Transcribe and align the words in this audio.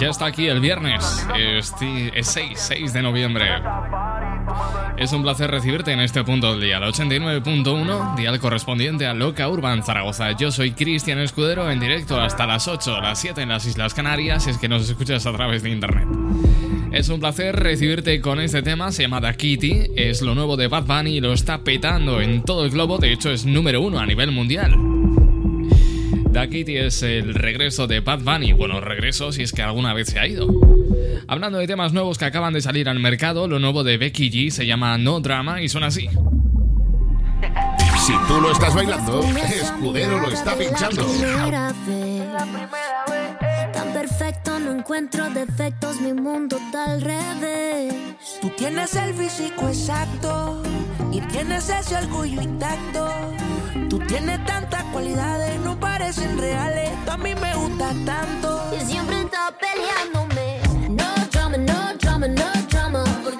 Ya 0.00 0.10
está 0.10 0.26
aquí 0.26 0.46
el 0.46 0.60
viernes, 0.60 1.26
es 1.38 1.72
6, 1.78 2.52
6 2.54 2.92
de 2.92 3.02
noviembre. 3.02 3.46
Es 4.98 5.12
un 5.12 5.22
placer 5.22 5.50
recibirte 5.50 5.92
en 5.92 6.00
este 6.00 6.22
punto 6.22 6.52
del 6.52 6.60
día, 6.60 6.76
el 6.76 6.84
89.1, 6.84 8.16
dial 8.16 8.38
correspondiente 8.38 9.06
a 9.06 9.14
Loca 9.14 9.48
Urban 9.48 9.82
Zaragoza. 9.82 10.32
Yo 10.32 10.50
soy 10.50 10.72
Cristian 10.72 11.18
Escudero 11.18 11.70
en 11.70 11.80
directo 11.80 12.20
hasta 12.20 12.46
las 12.46 12.68
8, 12.68 13.00
las 13.00 13.18
7 13.20 13.42
en 13.42 13.48
las 13.48 13.66
Islas 13.66 13.94
Canarias, 13.94 14.46
es 14.46 14.58
que 14.58 14.68
nos 14.68 14.88
escuchas 14.88 15.24
a 15.26 15.32
través 15.32 15.62
de 15.62 15.70
internet. 15.70 16.06
Es 16.92 17.08
un 17.08 17.20
placer 17.20 17.56
recibirte 17.56 18.20
con 18.20 18.40
este 18.40 18.62
tema, 18.62 18.92
se 18.92 19.02
llama 19.02 19.32
Kitty, 19.32 19.92
es 19.96 20.22
lo 20.22 20.34
nuevo 20.34 20.56
de 20.56 20.68
Bad 20.68 20.84
Bunny 20.84 21.16
y 21.16 21.20
lo 21.20 21.32
está 21.32 21.58
petando 21.58 22.20
en 22.20 22.42
todo 22.42 22.64
el 22.64 22.70
globo, 22.70 22.98
de 22.98 23.12
hecho 23.12 23.30
es 23.30 23.44
número 23.44 23.80
uno 23.80 23.98
a 23.98 24.06
nivel 24.06 24.30
mundial. 24.30 24.95
The 26.36 26.50
Kitty 26.50 26.76
es 26.76 27.02
el 27.02 27.32
regreso 27.32 27.86
de 27.86 28.00
Bad 28.00 28.20
Bunny, 28.20 28.52
bueno, 28.52 28.78
regreso 28.78 29.32
si 29.32 29.42
es 29.42 29.52
que 29.52 29.62
alguna 29.62 29.94
vez 29.94 30.08
se 30.08 30.18
ha 30.18 30.26
ido. 30.26 30.46
Hablando 31.28 31.56
de 31.56 31.66
temas 31.66 31.94
nuevos 31.94 32.18
que 32.18 32.26
acaban 32.26 32.52
de 32.52 32.60
salir 32.60 32.90
al 32.90 33.00
mercado, 33.00 33.48
lo 33.48 33.58
nuevo 33.58 33.84
de 33.84 33.96
Becky 33.96 34.30
G 34.30 34.50
se 34.50 34.66
llama 34.66 34.98
No 34.98 35.20
Drama 35.20 35.62
y 35.62 35.70
suena 35.70 35.86
así. 35.86 36.10
Si 38.04 38.12
tú 38.28 38.38
lo 38.38 38.52
estás 38.52 38.74
bailando, 38.74 39.22
Escudero 39.22 40.20
lo 40.20 40.28
está 40.28 40.54
pinchando. 40.58 41.06
Tan 43.72 43.92
perfecto, 43.94 44.58
no 44.58 44.72
encuentro 44.72 45.30
defectos, 45.30 46.02
mi 46.02 46.12
mundo 46.12 46.58
está 46.58 46.92
al 46.92 47.00
revés. 47.00 47.94
Tú 48.42 48.50
tienes 48.58 48.94
el 48.94 49.14
físico 49.14 49.68
exacto 49.68 50.62
y 51.10 51.22
tienes 51.22 51.70
ese 51.70 51.96
orgullo 51.96 52.42
intacto. 52.42 53.08
Tú 53.88 53.98
tienes 54.00 54.44
tantas 54.44 54.82
cualidades, 54.92 55.60
no 55.60 55.78
parecen 55.78 56.38
reales. 56.38 56.90
Tú 57.04 57.10
a 57.12 57.16
mí 57.16 57.34
me 57.34 57.54
gusta 57.54 57.92
tanto. 58.04 58.74
Y 58.76 58.84
siempre 58.84 59.20
está 59.20 59.52
peleándome. 59.60 60.60
No 60.90 61.14
drama, 61.30 61.56
no 61.56 61.94
drama, 62.00 62.28
no 62.28 62.52
drama. 62.68 63.04
¿Por 63.22 63.38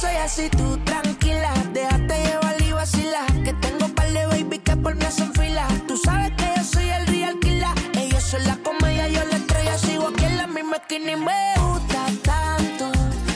soy 0.00 0.16
así, 0.16 0.48
tú 0.50 0.78
tranquila. 0.78 1.52
Déjate 1.72 2.14
llevar 2.24 2.62
y 2.62 2.72
vacila. 2.72 3.26
Que 3.44 3.52
tengo 3.54 3.86
par 3.94 4.10
de 4.10 4.26
baby 4.26 4.58
que 4.58 4.76
por 4.76 4.94
mí 4.94 5.04
hacen 5.04 5.32
fila. 5.34 5.68
Tú 5.86 5.96
sabes 5.96 6.32
que 6.38 6.46
yo 6.56 6.64
soy 6.64 6.88
el 6.88 7.06
real 7.06 7.38
killer. 7.40 7.74
Ellos 7.98 8.22
son 8.22 8.42
la 8.44 8.56
comedia, 8.56 9.08
yo 9.08 9.22
la 9.26 9.36
estrella. 9.36 9.76
Sigo 9.78 10.08
aquí 10.08 10.24
en 10.24 10.36
la 10.38 10.46
misma 10.46 10.76
esquina 10.76 11.12
y 11.12 11.16
me 11.16 11.42
gusta 11.60 12.06
tanto. 12.22 12.92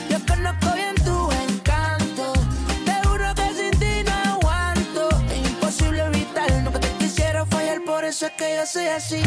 Yo 0.09 0.17
conozco 0.25 0.73
bien 0.73 0.95
tu 1.07 1.31
encanto. 1.31 2.33
Te 2.85 2.93
juro 3.07 3.27
que 3.35 3.47
sin 3.57 3.79
ti 3.79 3.93
no 4.09 4.33
aguanto. 4.33 5.09
Es 5.29 5.49
imposible 5.49 6.03
evitar, 6.05 6.51
nunca 6.63 6.79
te 6.79 6.89
quisiera 6.97 7.45
fallar. 7.45 7.81
Por 7.85 8.05
eso 8.05 8.25
es 8.25 8.31
que 8.33 8.55
yo 8.55 8.65
soy 8.65 8.87
así. 8.87 9.24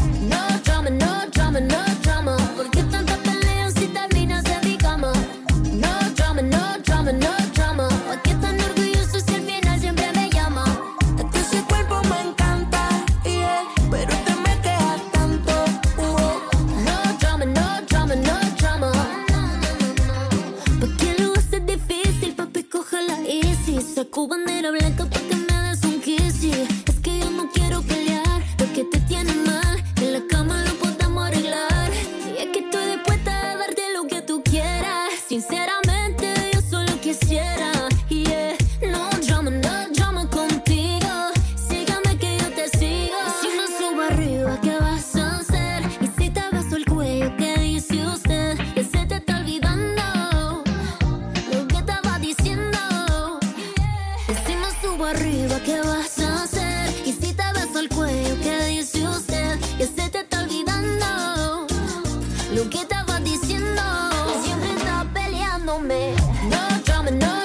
No 67.10 67.16
drama, 67.20 67.37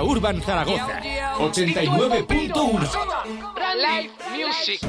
Urban 0.00 0.40
Zaragoza 0.42 1.00
89.1 1.38 2.88
Live 3.74 4.12
Music. 4.32 4.80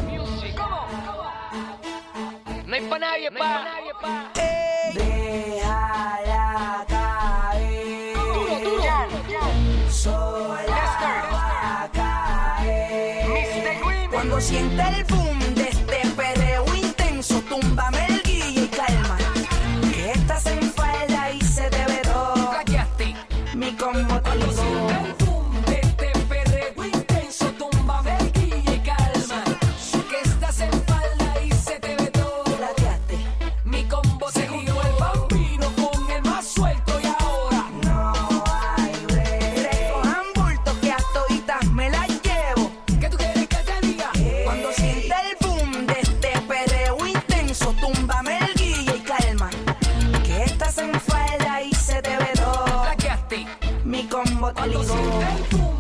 No 2.65 2.75
hay 2.75 2.81
pa' 2.87 2.99
nadie, 2.99 3.29
pa. 3.31 3.65
Déjala 4.93 6.45
caer. 6.87 8.13
Duro, 8.15 8.55
duro. 8.63 9.41
Sola 9.89 10.83
va 11.31 11.83
a 11.83 11.91
caer. 11.91 13.27
Mr. 13.27 13.73
Green. 13.85 14.09
Cuando 14.11 14.41
sienta 14.41 14.89
el 14.89 15.03
boom 15.05 15.32
zúmbame 47.93 48.39
el 48.39 48.53
guille 48.55 48.95
y 48.95 48.99
calma. 48.99 49.49
Que 50.25 50.43
estás 50.43 50.77
en 50.77 50.93
falda 50.99 51.61
y 51.61 51.73
se 51.73 52.01
te 52.01 52.17
ve 52.17 52.31
todo. 52.35 52.83
Mi 53.85 54.07
combo 54.07 54.53
te 54.53 54.67
ligó. 54.67 55.72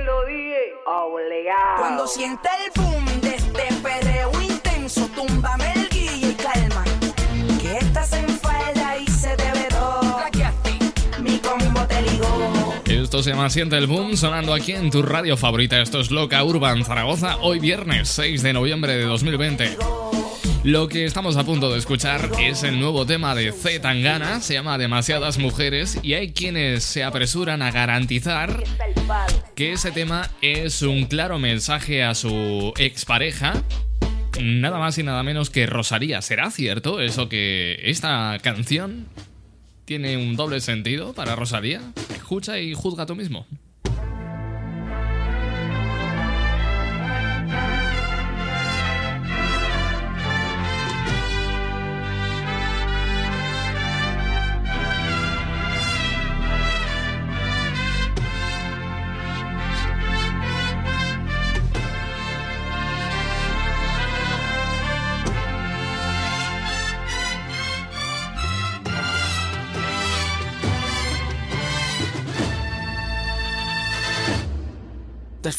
Te 0.00 0.04
lo 0.04 0.24
dije. 0.26 0.74
Obligado. 0.86 1.78
Cuando 1.78 2.06
siente 2.06 2.48
el 2.64 2.82
boom 2.82 3.20
de 3.20 3.36
este 3.36 3.74
perreo 3.82 4.30
intenso, 4.40 5.08
túmbame 5.14 5.72
el 5.74 5.88
guille 5.88 6.28
y 6.30 6.34
calma. 6.34 6.84
Que 7.60 7.78
estás 7.78 8.12
en 8.12 8.28
falda 8.28 8.98
y 8.98 9.06
se 9.06 9.36
te 9.36 9.50
ve 9.52 9.66
todo. 9.70 10.00
Mi 11.20 11.38
combo 11.38 11.80
te 11.86 12.02
ligó. 12.02 12.74
Esto 12.86 13.22
se 13.22 13.30
llama 13.30 13.50
Siente 13.50 13.76
el 13.76 13.86
Boom, 13.86 14.16
sonando 14.16 14.54
aquí 14.54 14.72
en 14.72 14.90
tu 14.90 15.02
radio 15.02 15.36
favorita. 15.36 15.80
Esto 15.80 16.00
es 16.00 16.10
Loca 16.10 16.42
Urban 16.42 16.84
Zaragoza, 16.84 17.36
hoy 17.42 17.58
viernes 17.58 18.08
6 18.08 18.42
de 18.42 18.52
noviembre 18.52 18.96
de 18.96 19.04
2020. 19.04 19.76
Lo 20.62 20.88
que 20.88 21.06
estamos 21.06 21.38
a 21.38 21.44
punto 21.44 21.72
de 21.72 21.78
escuchar 21.78 22.30
es 22.38 22.64
el 22.64 22.78
nuevo 22.78 23.06
tema 23.06 23.34
de 23.34 23.50
Z 23.50 23.80
Tangana, 23.80 24.40
se 24.40 24.52
llama 24.52 24.76
Demasiadas 24.76 25.38
Mujeres, 25.38 25.98
y 26.02 26.12
hay 26.12 26.32
quienes 26.32 26.84
se 26.84 27.02
apresuran 27.02 27.62
a 27.62 27.70
garantizar 27.70 28.62
que 29.54 29.72
ese 29.72 29.90
tema 29.90 30.28
es 30.42 30.82
un 30.82 31.06
claro 31.06 31.38
mensaje 31.38 32.02
a 32.02 32.14
su 32.14 32.74
expareja. 32.76 33.62
Nada 34.42 34.78
más 34.78 34.98
y 34.98 35.02
nada 35.02 35.22
menos 35.22 35.48
que 35.48 35.64
Rosalía. 35.64 36.20
¿Será 36.20 36.50
cierto 36.50 37.00
eso 37.00 37.30
que 37.30 37.80
esta 37.84 38.38
canción 38.42 39.06
tiene 39.86 40.18
un 40.18 40.36
doble 40.36 40.60
sentido 40.60 41.14
para 41.14 41.36
Rosalía? 41.36 41.80
Escucha 42.14 42.58
y 42.58 42.74
juzga 42.74 43.06
tú 43.06 43.16
mismo. 43.16 43.46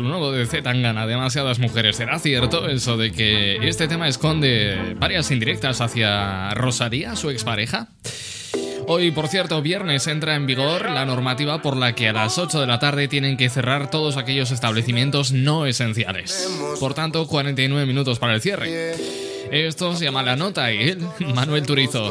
Lo 0.00 0.08
nuevo 0.08 0.32
de 0.32 0.46
Z 0.46 0.62
Tangana, 0.62 1.06
demasiadas 1.06 1.58
mujeres. 1.58 1.96
¿Será 1.96 2.18
cierto 2.18 2.68
eso 2.68 2.96
de 2.96 3.12
que 3.12 3.68
este 3.68 3.86
tema 3.86 4.08
esconde 4.08 4.96
varias 4.98 5.30
indirectas 5.30 5.82
hacia 5.82 6.50
Rosalía, 6.54 7.16
su 7.16 7.28
expareja? 7.28 7.88
Hoy, 8.86 9.10
por 9.10 9.28
cierto, 9.28 9.60
viernes 9.60 10.06
entra 10.06 10.36
en 10.36 10.46
vigor 10.46 10.90
la 10.90 11.04
normativa 11.04 11.60
por 11.60 11.76
la 11.76 11.94
que 11.94 12.08
a 12.08 12.14
las 12.14 12.38
8 12.38 12.62
de 12.62 12.66
la 12.66 12.78
tarde 12.78 13.08
tienen 13.08 13.36
que 13.36 13.50
cerrar 13.50 13.90
todos 13.90 14.16
aquellos 14.16 14.50
establecimientos 14.52 15.32
no 15.32 15.66
esenciales. 15.66 16.48
Por 16.80 16.94
tanto, 16.94 17.26
49 17.26 17.84
minutos 17.84 18.18
para 18.18 18.34
el 18.34 18.40
cierre. 18.40 18.94
Esto 19.50 19.94
se 19.94 20.06
llama 20.06 20.22
La 20.22 20.34
Nota 20.34 20.72
y 20.72 20.88
él, 20.88 21.06
Manuel 21.34 21.66
Turizo. 21.66 22.10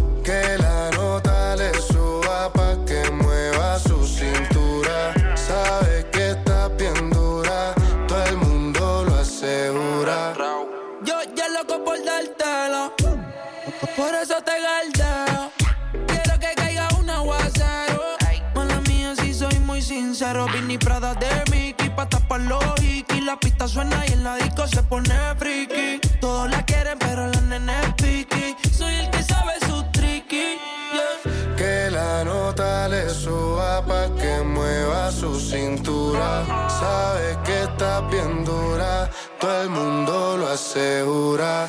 Muy 20.21 20.29
sincero. 20.29 20.45
Vini 20.53 20.77
Prada 20.77 21.13
de 21.15 21.51
Mickey 21.51 21.89
pa' 21.89 22.07
tapar 22.07 22.41
los 22.41 22.63
hikis. 22.81 23.23
La 23.23 23.39
pista 23.39 23.67
suena 23.67 24.03
y 24.07 24.13
en 24.13 24.23
la 24.23 24.35
disco 24.35 24.67
se 24.67 24.83
pone 24.83 25.13
friki. 25.37 25.99
Todos 26.19 26.49
la 26.49 26.63
quieren, 26.63 26.97
pero 26.99 27.27
la 27.27 27.41
nene 27.41 27.73
es 27.81 27.93
piqui. 27.93 28.55
Soy 28.71 28.93
el 28.95 29.09
que 29.09 29.23
sabe 29.23 29.53
su 29.67 29.83
tricky. 29.91 30.57
Yeah. 30.93 31.55
Que 31.55 31.91
la 31.91 32.23
nota 32.23 32.87
le 32.87 33.09
suba 33.09 33.83
pa' 33.85 34.09
que 34.15 34.43
mueva 34.43 35.11
su 35.11 35.39
cintura. 35.39 36.43
Sabe 36.67 37.37
que 37.43 37.63
está 37.63 38.01
bien 38.01 38.45
dura, 38.45 39.09
todo 39.39 39.61
el 39.63 39.69
mundo 39.69 40.37
lo 40.37 40.47
asegura. 40.49 41.65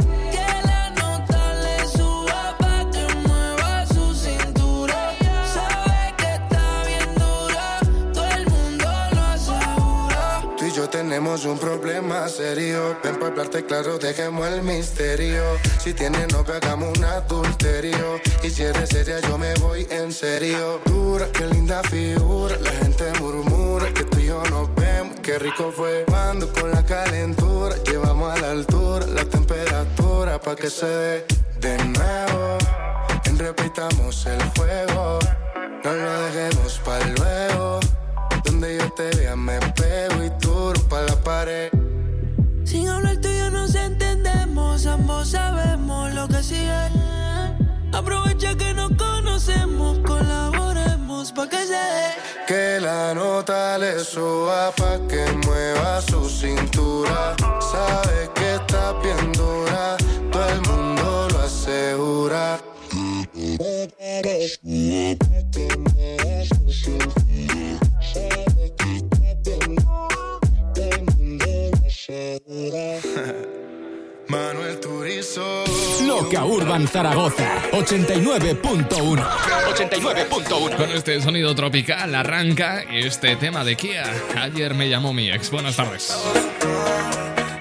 Tenemos 11.13 11.45
un 11.45 11.59
problema 11.59 12.27
serio. 12.27 12.97
Ven 13.05 13.17
para 13.17 13.27
hablarte 13.27 13.67
claro, 13.67 13.99
dejemos 13.99 14.47
el 14.47 14.63
misterio. 14.63 15.43
Si 15.79 15.93
tienes 15.93 16.33
novio, 16.33 16.55
hagamos 16.55 16.97
un 16.97 17.05
adulterio. 17.05 18.19
Y 18.43 18.49
si 18.49 18.63
eres 18.63 18.89
seria, 18.89 19.21
yo 19.21 19.37
me 19.37 19.53
voy 19.57 19.87
en 19.91 20.11
serio. 20.11 20.81
Dura, 20.87 21.27
qué 21.31 21.45
linda 21.49 21.83
figura. 21.83 22.57
La 22.63 22.71
gente 22.71 23.13
murmura 23.21 23.93
que 23.93 24.05
tú 24.05 24.21
y 24.21 24.27
yo 24.29 24.43
nos 24.45 24.75
vemos. 24.75 25.21
Qué 25.21 25.39
rico 25.39 25.71
fue 25.71 26.07
cuando 26.09 26.51
con 26.51 26.71
la 26.71 26.83
calentura 26.83 27.77
llevamos 27.85 28.33
a 28.33 28.41
la 28.41 28.51
altura 28.53 29.05
la 29.07 29.27
temperatura 29.27 30.41
pa' 30.41 30.57
que 30.57 30.71
se 30.71 30.87
dé 30.87 31.27
de 31.61 31.77
nuevo. 31.77 32.57
En 33.27 33.39
repitamos 33.39 34.25
el 34.25 34.43
juego. 34.57 35.19
No 35.85 35.93
lo 35.93 36.23
dejemos 36.23 36.81
para 36.83 37.07
luego. 37.07 37.81
Donde 38.45 38.79
yo 38.79 38.91
te 38.95 39.11
vea 39.19 39.37
me 39.37 39.59
pego 39.77 40.12
pared. 41.45 41.71
Sin 42.65 42.89
hablar 42.89 43.17
tú 43.21 43.29
y 43.29 43.39
yo 43.39 43.51
nos 43.51 43.75
entendemos, 43.75 44.87
ambos 44.87 45.31
sabemos 45.31 46.15
lo 46.15 46.29
que 46.29 46.43
sigue. 46.43 46.83
Aprovecha 47.93 48.55
que 48.55 48.73
nos 48.75 48.91
conocemos, 48.97 49.99
colaboremos 50.07 51.33
pa' 51.33 51.49
que 51.49 51.63
se 51.71 51.83
dé. 51.97 52.09
Que 52.47 52.81
la 52.81 53.15
nota 53.15 53.77
le 53.79 53.99
suba 54.01 54.71
pa' 54.79 54.99
que 55.09 55.25
mueva 55.47 56.01
su 56.01 56.21
cintura. 56.29 57.35
Sabe 57.73 58.31
que 58.37 58.55
está 58.55 58.93
bien 59.03 59.33
dura, 59.33 59.97
todo 60.31 60.49
el 60.49 60.61
mundo 60.69 61.29
lo 61.33 61.39
asegura. 61.41 62.61
Manuel 74.29 74.81
Turizo. 74.81 75.65
Loca 76.05 76.45
Urban 76.45 76.89
Zaragoza 76.89 77.63
89.1 77.71 78.89
89.1 78.89 80.77
Con 80.77 80.91
este 80.91 81.21
sonido 81.21 81.55
tropical 81.55 82.13
arranca 82.15 82.83
este 82.91 83.37
tema 83.37 83.63
de 83.65 83.77
Kia. 83.77 84.03
Ayer 84.41 84.75
me 84.75 84.89
llamó 84.89 85.13
mi 85.13 85.31
ex. 85.31 85.53
Buenas 85.53 85.77
tardes. 85.77 86.13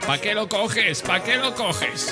¿Pa' 0.07 0.17
qué 0.17 0.33
lo 0.33 0.50
coges? 0.50 1.03
¿Pa' 1.03 1.24
qué 1.24 1.38
lo 1.38 1.53
coges? 1.53 2.12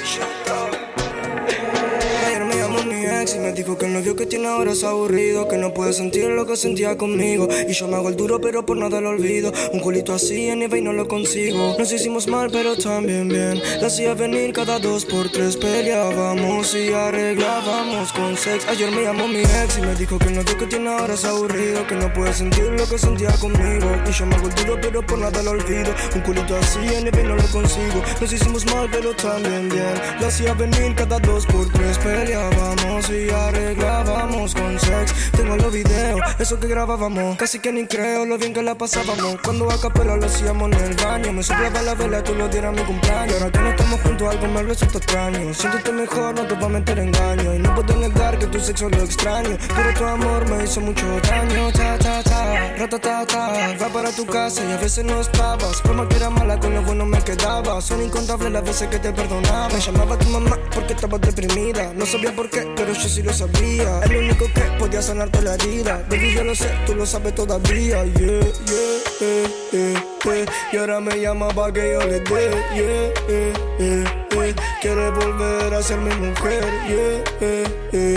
Ex 3.21 3.35
y 3.35 3.39
me 3.39 3.51
dijo 3.51 3.77
que 3.77 3.85
el 3.85 3.93
novio 3.93 4.15
que 4.15 4.25
tiene 4.25 4.47
ahora 4.47 4.71
es 4.71 4.83
aburrido, 4.83 5.47
que 5.47 5.57
no 5.57 5.73
puede 5.73 5.91
sentir 5.93 6.29
lo 6.29 6.45
que 6.45 6.55
sentía 6.55 6.97
conmigo. 6.97 7.47
Y 7.67 7.73
yo 7.73 7.87
me 7.87 7.95
hago 7.95 8.09
el 8.09 8.15
duro, 8.15 8.39
pero 8.39 8.65
por 8.65 8.77
nada 8.77 9.01
lo 9.01 9.09
olvido. 9.09 9.51
Un 9.73 9.79
culito 9.81 10.13
así 10.13 10.47
en 10.47 10.61
y 10.61 10.81
no 10.81 10.93
lo 10.93 11.07
consigo. 11.07 11.75
Nos 11.77 11.91
hicimos 11.91 12.27
mal, 12.27 12.49
pero 12.51 12.77
también 12.77 13.27
bien. 13.27 13.61
La 13.81 13.87
hacía 13.87 14.13
venir 14.13 14.53
cada 14.53 14.79
dos 14.79 15.05
por 15.05 15.29
tres, 15.31 15.57
peleábamos 15.57 16.73
y 16.75 16.93
arreglábamos 16.93 18.13
con 18.13 18.37
sex. 18.37 18.65
Ayer 18.67 18.91
me 18.91 19.03
llamó 19.03 19.27
mi 19.27 19.39
ex 19.39 19.77
y 19.77 19.81
me 19.81 19.95
dijo 19.95 20.17
que 20.17 20.27
el 20.27 20.35
novio 20.35 20.57
que 20.57 20.67
tiene 20.67 20.89
ahora 20.89 21.15
es 21.15 21.25
aburrido, 21.25 21.85
que 21.87 21.95
no 21.95 22.13
puede 22.13 22.33
sentir 22.33 22.65
lo 22.65 22.87
que 22.87 22.97
sentía 22.97 23.31
conmigo. 23.33 23.87
Y 24.07 24.11
yo 24.11 24.25
me 24.25 24.35
hago 24.35 24.47
el 24.47 24.55
duro, 24.55 24.79
pero 24.81 25.05
por 25.05 25.19
nada 25.19 25.43
lo 25.43 25.51
olvido. 25.51 25.93
Un 26.15 26.21
culito 26.21 26.55
así 26.55 26.79
en 26.93 27.07
y 27.07 27.23
no 27.23 27.35
lo 27.35 27.47
consigo. 27.47 28.01
Nos 28.21 28.31
hicimos 28.31 28.65
mal, 28.67 28.87
pero 28.91 29.13
también 29.13 29.67
bien. 29.67 29.93
La 30.21 30.27
hacía 30.27 30.53
venir 30.53 30.95
cada 30.95 31.19
dos 31.19 31.45
por 31.45 31.67
tres, 31.73 31.97
peleábamos 31.97 33.08
y 33.11 33.29
arreglábamos 33.29 34.53
con 34.53 34.79
sex. 34.79 35.31
Tengo 35.31 35.55
los 35.55 35.71
videos, 35.71 36.21
eso 36.37 36.59
que 36.59 36.67
grabábamos. 36.67 37.37
Casi 37.37 37.59
que 37.59 37.71
ni 37.71 37.85
creo 37.87 38.25
lo 38.25 38.37
bien 38.37 38.53
que 38.53 38.61
la 38.61 38.75
pasábamos. 38.75 39.37
Cuando 39.43 39.69
a 39.71 39.79
capela 39.79 40.15
lo 40.15 40.25
hacíamos 40.25 40.71
en 40.71 40.79
el 40.79 40.95
baño. 40.95 41.33
Me 41.33 41.43
soplaba 41.43 41.81
la 41.81 41.95
vela, 41.95 42.23
tú 42.23 42.35
lo 42.35 42.47
dieras 42.47 42.73
mi 42.73 42.83
cumpleaños. 42.83 43.35
Ahora 43.35 43.51
que 43.51 43.59
no 43.59 43.69
estamos 43.69 44.01
juntos, 44.01 44.29
algo 44.29 44.47
me 44.47 44.63
resulta 44.63 44.97
extraño. 44.97 45.53
Siéntete 45.53 45.91
mejor, 45.91 46.35
no 46.35 46.45
te 46.45 46.53
voy 46.55 46.65
a 46.65 46.69
meter 46.69 46.99
engaño. 46.99 47.55
Y 47.55 47.59
no 47.59 47.75
puedo 47.75 47.95
negar 47.95 48.37
que 48.37 48.47
tu 48.47 48.59
sexo 48.59 48.89
lo 48.89 49.03
extraño. 49.03 49.57
Pero 49.75 49.93
tu 49.93 50.05
amor 50.05 50.49
me 50.49 50.63
hizo 50.63 50.81
mucho 50.81 51.05
daño. 51.21 51.71
Ta, 51.71 51.97
ta, 51.97 52.23
ta, 52.23 52.75
ratatata. 52.77 53.77
Va 53.81 53.89
para 53.89 54.11
tu 54.11 54.25
casa 54.25 54.63
y 54.65 54.71
a 54.71 54.77
veces 54.77 55.05
no 55.05 55.19
estabas. 55.19 55.81
Por 55.81 55.95
más 55.95 56.07
que 56.07 56.17
era 56.17 56.29
mala, 56.29 56.59
con 56.59 56.73
lo 56.73 56.81
bueno 56.83 57.05
me 57.05 57.21
quedaba. 57.21 57.81
Son 57.81 58.01
incontables 58.01 58.51
las 58.51 58.63
veces 58.63 58.87
que 58.89 58.99
te 58.99 59.11
perdonaba. 59.11 59.69
Me 59.69 59.79
llamaba 59.79 60.17
tu 60.17 60.29
mamá 60.29 60.57
porque 60.73 60.93
estabas 60.93 61.21
deprimida. 61.21 61.93
No 61.93 62.05
sabía 62.05 62.35
por 62.35 62.49
qué, 62.49 62.71
pero 62.75 62.93
yo 63.01 63.09
sí 63.09 63.23
lo 63.23 63.33
sabía. 63.33 64.01
El 64.03 64.17
único 64.17 64.45
que 64.53 64.61
podía 64.77 65.01
sanarte 65.01 65.41
la 65.41 65.55
herida. 65.55 66.05
Baby, 66.09 66.33
yo 66.33 66.43
lo 66.43 66.53
sé, 66.53 66.69
tú 66.85 66.95
lo 66.95 67.05
sabes 67.05 67.33
todavía. 67.33 68.03
Yeah, 68.03 68.13
yeah, 68.15 68.87
eh, 69.21 69.47
eh, 69.73 69.95
eh. 70.25 70.45
Y 70.73 70.77
ahora 70.77 70.99
me 70.99 71.19
llama 71.19 71.47
pa' 71.49 71.71
que 71.71 71.93
yo 71.93 71.99
le 71.99 72.19
dé. 72.19 72.51
Yeah, 72.75 72.83
eh, 73.29 73.53
eh, 73.79 74.03
eh. 74.31 74.55
Quiere 74.81 75.09
volver 75.11 75.73
a 75.73 75.81
ser 75.81 75.97
mi 75.99 76.13
mujer. 76.15 76.63
Yeah, 76.87 77.23
eh, 77.41 77.63
eh, 77.93 78.15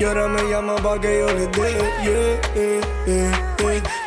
Y 0.00 0.04
ahora 0.04 0.28
me 0.28 0.42
llama 0.50 0.76
pa' 0.76 1.00
que 1.00 1.20
yo 1.20 1.26
le 1.26 1.46
dé. 1.46 1.72
Yeah, 2.02 2.40
eh, 2.54 2.80
eh. 3.06 3.46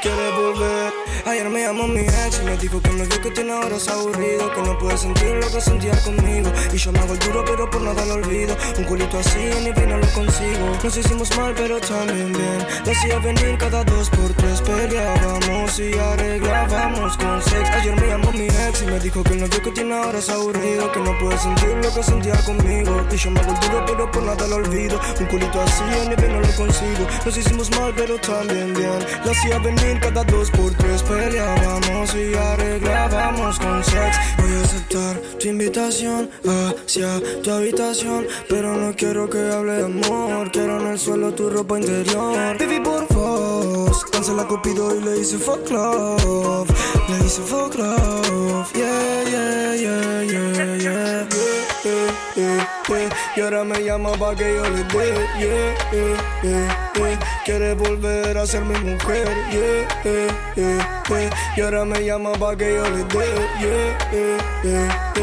Quiere 0.02 0.32
volver. 0.32 0.94
Ayer 1.26 1.50
me 1.50 1.62
llamó 1.62 1.88
mi 1.88 2.02
ex 2.02 2.40
y 2.42 2.46
me 2.46 2.58
dijo 2.58 2.82
que 2.82 2.90
el 2.90 3.00
novio 3.00 3.22
que 3.22 3.32
tiene 3.32 3.52
ahora 3.52 3.76
es 3.76 3.88
aburrido, 3.88 4.52
que 4.52 4.62
no 4.62 4.78
puede 4.80 4.98
sentir 4.98 5.36
lo 5.36 5.52
que 5.52 5.60
sentía 5.60 5.92
conmigo. 6.04 6.52
Y 6.74 6.78
yo 6.78 6.92
me 6.92 7.00
hago 7.00 7.16
duro, 7.18 7.44
pero 7.46 7.70
por 7.70 7.82
nada 7.82 8.06
lo 8.06 8.14
olvido. 8.16 8.56
Un 8.78 8.86
culito 8.86 9.20
así 9.20 9.50
ni 9.62 9.70
no 9.86 9.98
lo 9.98 10.08
consigo. 10.14 10.78
Nos 10.82 10.98
hicimos 10.98 11.38
mal, 11.38 11.54
pero 11.56 11.80
también 11.82 12.32
bien. 12.32 12.66
Hacía 12.90 13.20
venir 13.20 13.58
cada 13.58 13.84
dos 13.84 14.10
por 14.10 14.34
tres, 14.34 14.62
peleábamos 14.62 15.80
y 15.80 15.94
arreglábamos 15.94 17.18
con 17.18 17.42
sex. 17.44 17.70
Ayer 17.70 17.96
me 17.96 18.08
llamó 18.08 18.32
mi 18.32 18.46
ex 18.46 18.82
y 18.82 18.86
me 18.86 19.00
dijo 19.00 19.22
que 19.24 19.34
el 19.34 19.50
que 19.50 19.72
tiene 19.72 19.96
ahora 19.96 20.20
es 20.20 20.30
aburrido, 20.30 20.92
que 20.92 21.00
no 21.00 21.18
puede 21.20 21.38
sentir 21.38 21.76
lo 21.84 21.94
que 21.94 22.04
sentía 22.04 22.36
conmigo. 22.46 23.06
Y 23.12 23.16
yo 23.18 23.32
me 23.32 23.40
hago 23.42 23.54
el 23.54 23.60
duro, 23.60 23.86
pero 23.86 24.12
por 24.12 24.24
nada 24.24 24.48
lo 24.48 24.56
olvido. 24.56 25.00
Culito 25.30 25.62
así 25.62 25.84
ni 26.10 26.16
bien 26.16 26.34
no 26.34 26.42
lo 26.42 26.54
consigo. 26.56 27.08
Nos 27.26 27.38
hicimos 27.38 27.70
mal, 27.78 27.94
pero 27.96 28.18
también 28.20 28.74
bien. 28.74 29.00
La 29.24 29.32
hacía 29.32 29.60
venir 29.60 30.00
cada 30.00 30.24
dos 30.24 30.50
por 30.52 30.74
tres, 30.74 31.04
peleábamos 31.04 32.16
y 32.16 32.34
arreglábamos 32.36 33.60
con 33.60 33.84
sex. 33.84 34.18
Voy 34.38 34.52
a 34.52 34.62
aceptar 34.62 35.18
tu 35.40 35.48
invitación 35.48 36.30
hacia 36.44 37.22
tu 37.44 37.52
habitación, 37.52 38.28
pero 38.50 38.76
no 38.76 38.96
quiero 38.96 39.30
que 39.30 39.40
hable 39.52 39.74
de 39.74 39.86
amor. 39.86 40.52
Quiero 40.52 40.82
en 40.82 40.88
el 40.88 41.00
suelo 41.00 41.34
tu 41.34 41.50
ropa 41.50 41.80
interior. 41.80 42.58
Baby, 42.60 42.80
por 42.80 43.08
vos, 43.14 44.04
cancela 44.06 44.44
la 44.44 44.48
cupido 44.48 44.96
y 44.96 45.02
le 45.02 45.20
hice 45.20 45.38
fuck 45.38 45.70
love. 45.70 46.70
Le 47.08 47.18
hice 47.26 47.42
fuck 47.42 47.76
love. 47.76 48.72
Yeah, 48.74 49.24
yeah, 49.30 49.76
yeah, 49.76 50.24
yeah. 50.24 50.69
Yeah. 52.40 53.10
Y 53.36 53.42
ahora 53.42 53.64
me 53.64 53.84
llama 53.84 54.12
pa' 54.14 54.36
que 54.36 54.56
yo 54.56 54.64
le 54.70 54.84
dé. 54.84 55.14
Yeah. 55.40 56.90
Quiere 57.46 57.74
volver 57.74 58.38
a 58.38 58.46
ser 58.46 58.64
mi 58.64 58.78
mujer. 58.80 59.28
Yeah. 59.52 59.88
Y 61.56 61.62
ahora 61.62 61.86
me 61.86 62.04
llama 62.04 62.34
pa' 62.34 62.56
que 62.56 62.76
yo 62.76 62.84
le 62.84 63.04
dé. 63.06 63.26
Yeah. 64.64 65.14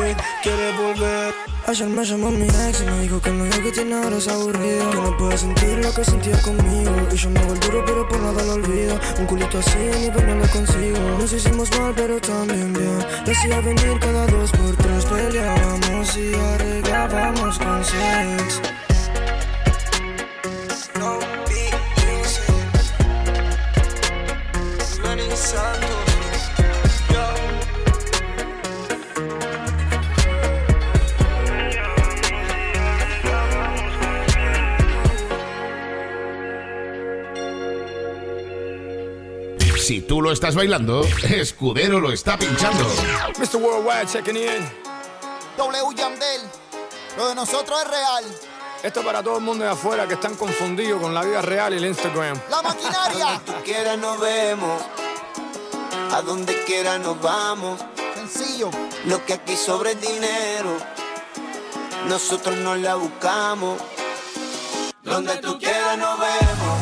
Quiere 0.43 0.73
volver. 0.79 1.56
Ayer 1.69 1.89
me 1.89 2.05
llamó 2.05 2.31
mi 2.31 2.47
ex 2.47 2.83
y 2.83 2.85
me 2.85 3.01
dijo 3.01 3.21
que 3.21 3.31
el 3.31 3.39
novio 3.39 3.61
que 3.61 3.73
tiene 3.73 3.95
ahora 3.95 4.19
es 4.19 4.29
aburrido 4.29 4.89
Que 4.89 4.97
no 4.99 5.17
puede 5.17 5.37
sentir 5.37 5.79
lo 5.85 5.93
que 5.93 6.05
sentía 6.05 6.41
conmigo. 6.43 6.93
Y 7.11 7.17
yo 7.17 7.29
me 7.29 7.41
hago 7.41 7.55
duro 7.55 7.85
pero 7.85 8.09
por 8.09 8.21
nada 8.21 8.41
lo 8.45 8.53
olvido. 8.53 8.97
Un 9.19 9.27
culito 9.27 9.59
así 9.59 9.79
ni 10.01 10.09
pena 10.09 10.37
lo 10.37 10.47
consigo. 10.47 10.99
Nos 11.19 11.33
hicimos 11.33 11.69
mal 11.77 11.93
pero 11.97 12.21
también 12.21 12.73
bien. 12.73 12.99
Decía 13.25 13.61
venir 13.61 13.99
cada 13.99 14.27
dos 14.27 14.53
por 14.53 14.77
tres 14.77 15.07
Peleábamos 15.07 16.17
y 16.17 16.35
arreglábamos 16.35 17.59
con 17.59 17.85
sex 17.85 18.63
Si 39.87 40.01
tú 40.01 40.21
lo 40.21 40.33
estás 40.33 40.57
bailando, 40.57 41.05
Escudero 41.31 42.01
lo 42.01 42.11
está 42.11 42.37
pinchando. 42.37 42.85
Mr. 43.39 43.57
Worldwide 43.57 44.09
checking 44.09 44.37
in. 44.37 44.69
W 45.57 45.95
Yandel, 45.95 46.41
lo 47.17 47.29
de 47.29 47.37
nosotros 47.37 47.81
es 47.85 47.89
real. 47.89 48.25
Esto 48.83 49.05
para 49.05 49.23
todo 49.23 49.37
el 49.37 49.45
mundo 49.45 49.63
de 49.63 49.71
afuera 49.71 50.09
que 50.09 50.15
están 50.15 50.35
confundidos 50.35 51.01
con 51.01 51.15
la 51.15 51.23
vida 51.23 51.41
real 51.41 51.73
y 51.73 51.77
el 51.77 51.87
Instagram. 51.87 52.37
La 52.51 52.63
maquinaria. 52.63 53.41
tú 53.47 53.53
quieras 53.65 53.97
nos 53.97 54.19
vemos. 54.19 54.83
A 56.13 56.21
donde 56.21 56.65
quiera 56.65 56.99
nos 56.99 57.23
vamos. 57.23 57.81
Sencillo. 58.17 58.73
Lo 59.05 59.25
que 59.25 59.35
aquí 59.35 59.55
sobre 59.55 59.93
es 59.93 60.01
dinero. 60.01 60.79
Nosotros 62.09 62.57
no 62.57 62.75
la 62.75 62.97
buscamos. 62.97 63.81
Donde 65.05 65.37
tú 65.37 65.57
quieras 65.61 65.97
nos. 65.97 66.19
Nos 66.19 66.27
vemos, 66.27 66.76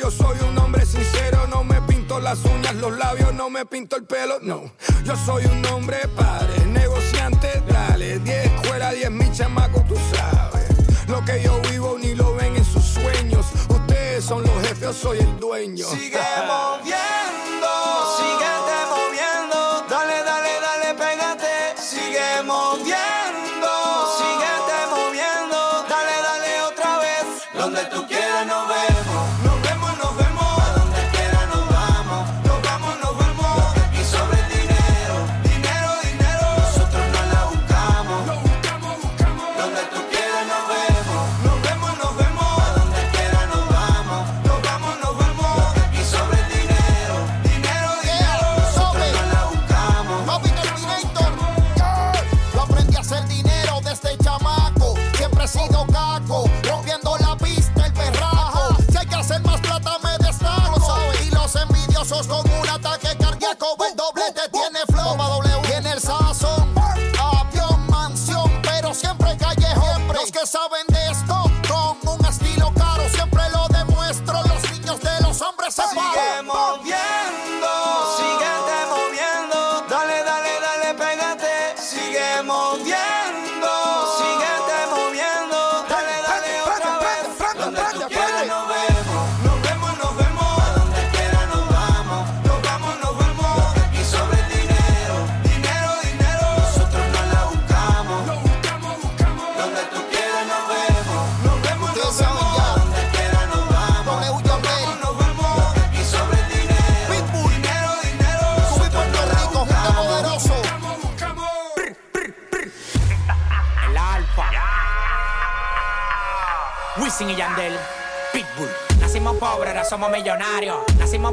Yo 0.00 0.10
soy 0.10 0.36
un 0.46 0.58
hombre 0.58 0.84
sincero, 0.84 1.46
no 1.48 1.64
me 1.64 1.80
pinto 1.82 2.20
las 2.20 2.44
uñas, 2.44 2.74
los 2.74 2.96
labios, 2.98 3.32
no 3.32 3.48
me 3.48 3.64
pinto 3.64 3.96
el 3.96 4.04
pelo, 4.04 4.38
no. 4.42 4.72
Yo 5.04 5.16
soy 5.16 5.44
un 5.46 5.64
hombre 5.66 5.96
padre, 6.16 6.66
negociante, 6.66 7.62
dale. 7.66 8.18
Diez 8.18 8.46
escuelas, 8.46 8.94
diez 8.94 9.10
mil 9.10 9.32
chamacos, 9.32 9.86
tú 9.86 9.96
sabes. 10.14 10.68
Lo 11.08 11.24
que 11.24 11.42
yo 11.42 11.60
vivo 11.70 11.96
ni 11.98 12.14
lo 12.14 12.34
ven 12.34 12.56
en 12.56 12.64
sus 12.64 12.84
sueños. 12.84 13.46
Ustedes 13.68 14.24
son 14.24 14.42
los 14.42 14.52
jefes, 14.62 14.80
yo 14.80 14.92
soy 14.92 15.18
el 15.18 15.38
dueño. 15.38 15.86
Sigue 15.86 16.18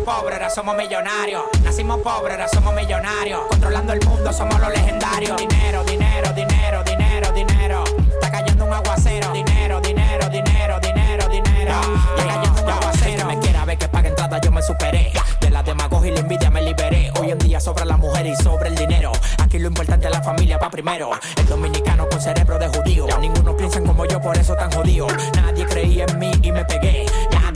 pobres, 0.02 0.34
ahora 0.34 0.50
somos 0.50 0.76
millonarios. 0.76 1.44
Nacimos 1.64 2.00
pobres, 2.02 2.34
ahora 2.34 2.48
somos 2.48 2.74
millonarios. 2.74 3.42
Controlando 3.50 3.94
el 3.94 4.06
mundo, 4.06 4.34
somos 4.34 4.60
los 4.60 4.70
legendarios. 4.70 5.38
Dinero, 5.38 5.84
dinero, 5.84 6.34
dinero, 6.34 6.84
dinero, 6.84 7.32
dinero. 7.32 7.84
Está 8.14 8.32
cayendo 8.32 8.66
un 8.66 8.74
aguacero. 8.74 9.32
Dinero, 9.32 9.82
dinero, 9.82 10.30
dinero, 10.30 10.80
dinero, 10.80 11.28
dinero. 11.30 11.76
Está 12.18 12.28
cayendo 12.28 12.64
un 12.64 12.70
aguacero. 12.70 13.28
Que 13.28 13.36
me 13.36 13.40
quiera 13.40 13.66
ver 13.66 13.78
que 13.78 13.88
pague 13.88 14.10
entrada, 14.10 14.40
yo 14.42 14.52
me 14.52 14.62
superé. 14.62 15.12
De 15.40 15.50
la 15.50 15.64
demagogia 15.64 16.12
y 16.12 16.14
la 16.14 16.20
envidia 16.22 16.50
me 16.50 16.62
liberé. 16.62 17.12
Hoy 17.20 17.32
en 17.32 17.40
día 17.40 17.60
sobra 17.60 17.86
la 17.86 17.98
mujer 17.98 18.26
y 18.26 18.36
sobre 18.36 18.70
el 18.70 18.76
dinero. 18.76 19.12
Aquí 19.40 19.60
lo 19.60 19.68
importante 19.68 20.08
es 20.08 20.12
la 20.12 20.22
familia 20.22 20.58
va 20.58 20.70
primero. 20.70 21.12
El 21.38 21.46
dominicano 21.46 22.08
con 22.10 22.22
cerebro 22.22 22.58
de 22.58 22.68
judío. 22.68 23.08
Ninguno 23.20 23.56
piensa 23.56 23.82
como 23.82 24.06
yo, 24.06 24.20
por 24.22 24.38
eso 24.38 24.56
tan 24.56 24.72
jodido. 24.72 25.08
Nadie 25.36 25.66
creía 25.66 26.06
en 26.06 26.20
mí 26.20 26.32
y 26.42 26.52
me 26.52 26.66
pegué. 26.66 27.06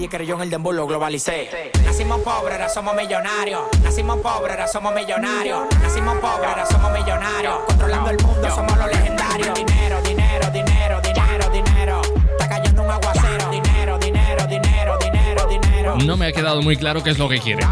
Nadie 0.05 0.17
creyó 0.17 0.35
en 0.35 0.41
el 0.41 0.49
dembow, 0.51 0.71
lo 0.71 0.85
globalicé. 0.85 1.71
Nacimos 1.83 2.21
pobres, 2.21 2.51
ahora 2.51 2.69
somos 2.69 2.95
millonarios. 2.95 3.61
Nacimos 3.81 4.19
pobres, 4.19 4.51
ahora 4.51 4.67
somos 4.67 4.93
millonarios. 4.93 5.61
Nacimos 5.81 6.19
pobres, 6.19 6.47
ahora 6.47 6.65
somos 6.67 6.91
millonarios. 6.91 7.55
Controlando 7.65 8.09
el 8.11 8.17
mundo, 8.23 8.47
somos 8.53 8.77
los 8.77 8.85
legendarios. 8.85 9.55
Dinero, 9.55 10.01
dinero, 10.03 10.51
dinero, 10.51 11.01
dinero, 11.01 11.49
dinero. 11.49 12.01
Está 12.29 12.47
cayendo 12.47 12.83
un 12.83 12.91
aguacero. 12.91 13.49
Dinero, 13.49 13.97
dinero, 13.97 14.45
dinero, 14.45 14.97
dinero, 14.99 15.47
dinero. 15.47 15.97
No 16.05 16.17
me 16.17 16.27
ha 16.27 16.31
quedado 16.31 16.61
muy 16.61 16.77
claro 16.77 17.01
qué 17.01 17.09
es 17.09 17.17
lo 17.17 17.27
que 17.27 17.39
quiere. 17.39 17.63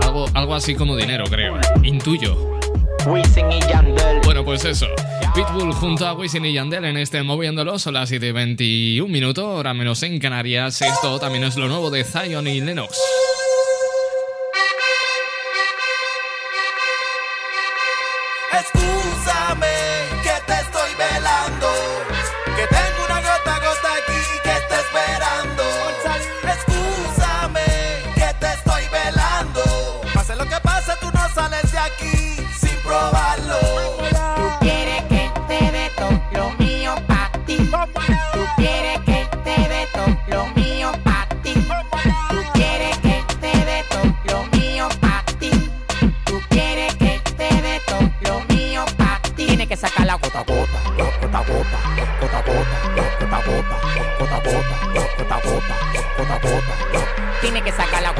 Algo, 0.00 0.24
algo 0.32 0.54
así 0.54 0.74
como 0.74 0.96
dinero, 0.96 1.24
creo. 1.28 1.60
Intuyo. 1.82 2.34
Bueno, 4.24 4.42
pues 4.42 4.64
eso. 4.64 4.86
Pitbull 5.34 5.72
junto 5.72 6.06
a 6.06 6.12
Wisin 6.12 6.44
y 6.44 6.52
Yandel 6.52 6.84
en 6.84 6.98
este 6.98 7.22
Moviéndolo. 7.22 7.78
Son 7.78 7.94
las 7.94 8.10
7 8.10 8.26
y 8.26 8.32
21 8.32 9.10
minutos, 9.10 9.44
hora 9.46 9.72
menos 9.72 10.02
en 10.02 10.18
Canarias. 10.18 10.82
Esto 10.82 11.18
también 11.18 11.44
es 11.44 11.56
lo 11.56 11.68
nuevo 11.68 11.90
de 11.90 12.04
Zion 12.04 12.46
y 12.46 12.60
Lennox. 12.60 12.98
Sacar 57.76 58.02
la 58.02 58.11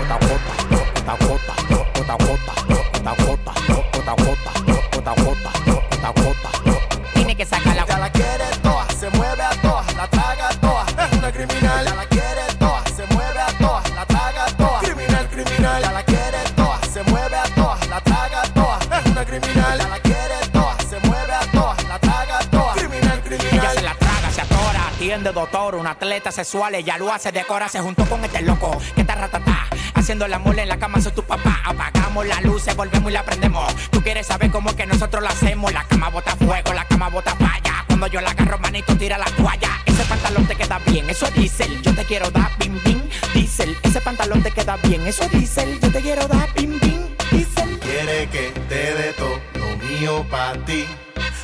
atora, 25.13 25.31
atiende 25.31 25.33
doctor, 25.33 25.75
un 25.75 25.87
atleta 25.87 26.33
sexual, 26.33 26.75
ella 26.75 26.97
lo 26.97 27.13
hace, 27.13 27.33
decora, 27.33 27.69
se 27.69 27.81
juntó 27.81 28.05
con 28.07 28.25
este 28.25 28.41
loco, 28.43 28.79
que 28.95 29.03
está 29.03 29.15
ratatá, 29.15 29.67
haciendo 29.95 30.27
la 30.27 30.39
mole 30.39 30.63
en 30.63 30.69
la 30.69 30.79
cama, 30.79 31.01
soy 31.01 31.13
tu 31.13 31.23
papá, 31.23 31.61
apagamos 31.65 32.27
las 32.27 32.43
luces, 32.43 32.75
volvemos 32.75 33.11
y 33.11 33.15
la 33.15 33.23
prendemos, 33.23 33.75
tú 33.91 34.03
quieres 34.03 34.27
saber 34.27 34.51
cómo 34.51 34.71
es 34.71 34.77
que 34.77 34.87
nosotros 34.87 35.23
lo 35.23 35.29
hacemos, 35.29 35.73
la 35.73 35.85
cama 35.85 36.09
bota 36.09 36.35
fuego, 36.37 36.73
la 36.73 36.85
cama 36.87 37.09
bota 37.09 37.35
falla, 37.37 37.85
cuando 37.87 38.07
yo 38.07 38.21
la 38.21 38.31
agarro 38.31 38.59
manito 38.59 38.97
tira 38.97 39.19
la 39.19 39.27
toalla, 39.27 39.71
ese 39.85 40.05
pantalón 40.05 40.47
te 40.47 40.57
queda 40.57 40.79
bien, 40.87 41.09
eso 41.11 41.27
es 41.27 41.35
diésel, 41.35 41.83
yo 41.83 41.95
te 41.95 42.05
quiero 42.05 42.31
dar 42.31 42.51
bim 42.59 42.79
bim, 42.85 43.03
diésel, 43.35 43.77
ese 43.83 44.01
pantalón 44.01 44.43
te 44.43 44.51
queda 44.51 44.77
bien, 44.79 45.07
eso 45.07 45.25
es 45.25 45.31
diésel, 45.33 45.79
yo 45.81 45.93
te 45.93 46.01
quiero 46.01 46.27
dar 46.27 46.53
bim 46.55 46.79
bim, 46.81 47.01
diésel. 47.31 47.79
Quiere 47.81 48.29
que 48.29 48.53
te 48.69 48.95
dé 48.95 49.13
todo 49.13 49.39
lo 49.55 49.77
mío 49.77 50.27
pa' 50.31 50.55
ti. 50.65 50.87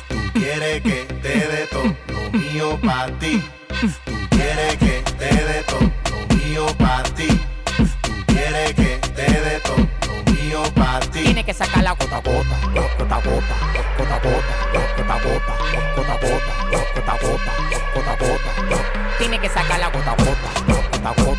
Tú 0.07 0.15
quieres 0.33 0.81
que 0.81 1.05
te 1.21 1.29
dé 1.29 1.67
todo 1.69 1.95
lo 2.07 2.37
mío 2.37 2.79
pa' 2.81 3.07
ti. 3.19 3.43
Tú 3.79 3.87
quieres 4.31 4.75
que 4.75 5.01
te 5.17 5.25
dé 5.25 5.63
todo 5.63 5.79
lo 5.79 6.35
mío 6.35 6.65
pa' 6.77 7.01
ti. 7.15 7.29
Tú 7.77 8.11
quieres 8.27 8.73
que 8.73 8.99
te 9.15 9.21
dé 9.21 9.61
todo 9.63 9.77
lo 9.77 10.33
mío 10.33 10.63
pa' 10.75 10.99
ti. 10.99 11.23
Tiene 11.23 11.45
que 11.45 11.53
sacar 11.53 11.81
la 11.81 11.91
gota 11.93 12.17
gota, 12.17 12.57
gota 12.75 13.15
gota, 13.23 13.55
gota 13.97 14.19
gota, 14.19 14.53
gota 14.73 15.15
gota, 15.23 15.53
gota 15.95 16.15
gota, 16.19 16.53
gota 16.71 17.13
gota, 17.21 17.53
gota 17.95 18.13
gota. 18.19 19.15
Tiene 19.17 19.39
que 19.39 19.47
sacar 19.47 19.79
la 19.79 19.89
gota, 19.89 20.11
gota 20.11 20.51
gota, 20.67 21.13
gota 21.23 21.38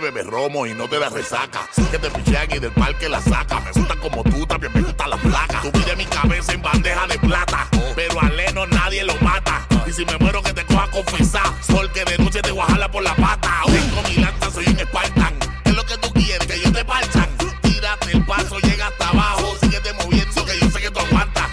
que 0.00 0.04
bebes 0.04 0.26
romo 0.26 0.66
y 0.66 0.74
no 0.74 0.88
te 0.88 0.98
das 0.98 1.12
resaca, 1.12 1.68
que 1.90 1.98
te 1.98 2.10
pichean 2.10 2.48
y 2.54 2.58
del 2.58 2.70
parque 2.72 3.08
la 3.08 3.20
saca. 3.20 3.60
Me 3.60 3.72
gusta 3.72 3.96
como 3.96 4.22
tú, 4.22 4.46
también 4.46 4.72
me 4.72 4.82
gusta 4.82 5.06
la 5.08 5.16
placa. 5.16 5.62
Tu 5.62 5.72
vida 5.72 5.92
en 5.92 5.98
mi 5.98 6.04
cabeza 6.04 6.52
en 6.52 6.62
bandeja 6.62 7.06
de 7.06 7.18
plata, 7.18 7.66
pero 7.96 8.20
a 8.20 8.28
Leno 8.28 8.66
nadie 8.66 9.02
lo 9.04 9.14
mata. 9.20 9.66
Y 9.86 9.92
si 9.92 10.04
me 10.04 10.16
muero 10.18 10.42
que 10.42 10.52
te 10.52 10.64
coja 10.66 10.88
confesar, 10.90 11.52
porque 11.68 12.04
de 12.04 12.18
noche 12.18 12.40
te 12.42 12.52
voy 12.52 12.60
a 12.60 12.66
jalar 12.66 12.90
por 12.90 13.02
la 13.02 13.14
pata. 13.16 13.62
Tengo 13.66 14.02
mi 14.08 14.16
lanza, 14.16 14.50
soy 14.50 14.66
un 14.66 14.78
Spartan. 14.78 15.34
¿Qué 15.64 15.70
es 15.70 15.76
lo 15.76 15.84
que 15.84 15.96
tú 15.98 16.12
quieres? 16.12 16.46
Que 16.46 16.60
yo 16.60 16.72
te 16.72 16.84
parchan. 16.84 17.28
Tírate 17.62 18.12
el 18.12 18.24
paso, 18.24 18.58
llega 18.60 18.88
hasta 18.88 19.08
abajo, 19.08 19.56
síguete 19.60 19.92
moviendo, 19.94 20.44
que 20.44 20.60
yo 20.60 20.70
sé 20.70 20.80
que 20.80 20.90
tú 20.90 21.00
aguantas. 21.00 21.50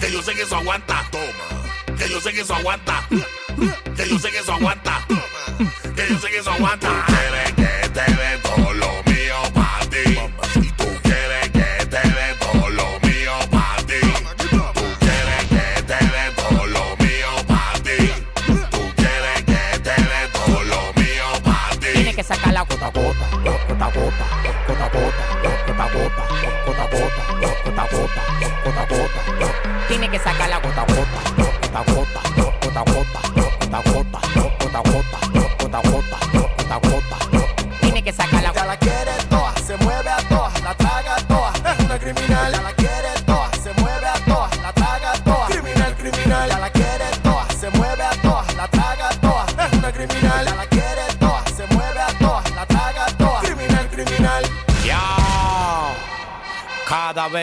Que 0.00 0.12
yo 0.12 0.22
sé 0.22 0.34
que 0.34 0.42
eso 0.42 0.56
aguanta. 0.56 1.04
Toma. 1.10 1.96
Que 1.98 2.08
yo 2.08 2.20
sé 2.20 2.32
que 2.32 2.40
eso 2.40 2.54
aguanta. 2.54 3.06
Que 3.96 4.08
yo 4.08 4.18
sé 4.18 4.30
que 4.30 4.38
eso 4.38 4.52
aguanta. 4.52 5.06
Que 5.96 6.08
yo 6.08 6.18
sé 6.18 6.30
que 6.30 6.38
eso 6.38 6.50
aguanta. 6.50 7.11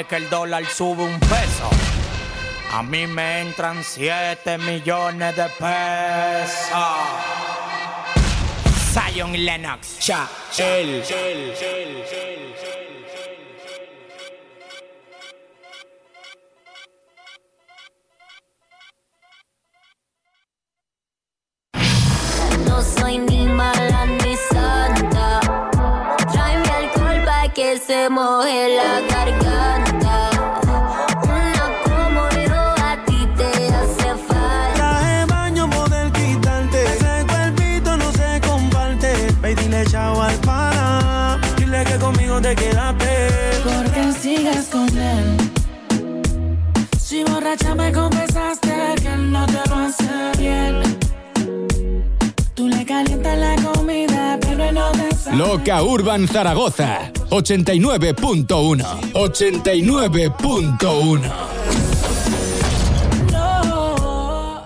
Que 0.10 0.16
el 0.16 0.30
dólar 0.30 0.66
sube 0.66 1.04
un 1.04 1.20
peso, 1.20 1.70
a 2.72 2.82
mí 2.82 3.06
me 3.06 3.42
entran 3.42 3.84
7 3.84 4.58
millones 4.58 5.36
de 5.36 5.44
pesos. 5.50 6.80
Zion 8.92 9.34
Lennox, 9.34 10.00
cha. 10.00 10.28
No 10.58 12.09
Urban 56.00 56.28
Zaragoza 56.30 57.12
89.1 57.30 59.12
89.1 59.12 61.34
No. 63.34 64.64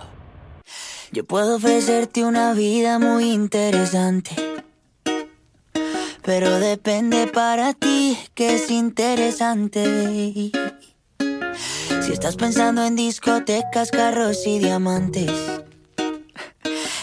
Yo 1.12 1.26
puedo 1.26 1.56
ofrecerte 1.56 2.24
una 2.24 2.54
vida 2.54 3.00
muy 3.00 3.32
interesante. 3.32 4.30
Pero 6.22 6.60
depende 6.60 7.26
para 7.26 7.74
ti 7.74 8.16
que 8.36 8.54
es 8.54 8.70
interesante. 8.70 10.52
Si 12.04 12.12
estás 12.12 12.36
pensando 12.36 12.86
en 12.86 12.96
discotecas, 12.96 13.90
carros 13.90 14.46
y 14.46 14.60
diamantes, 14.60 15.32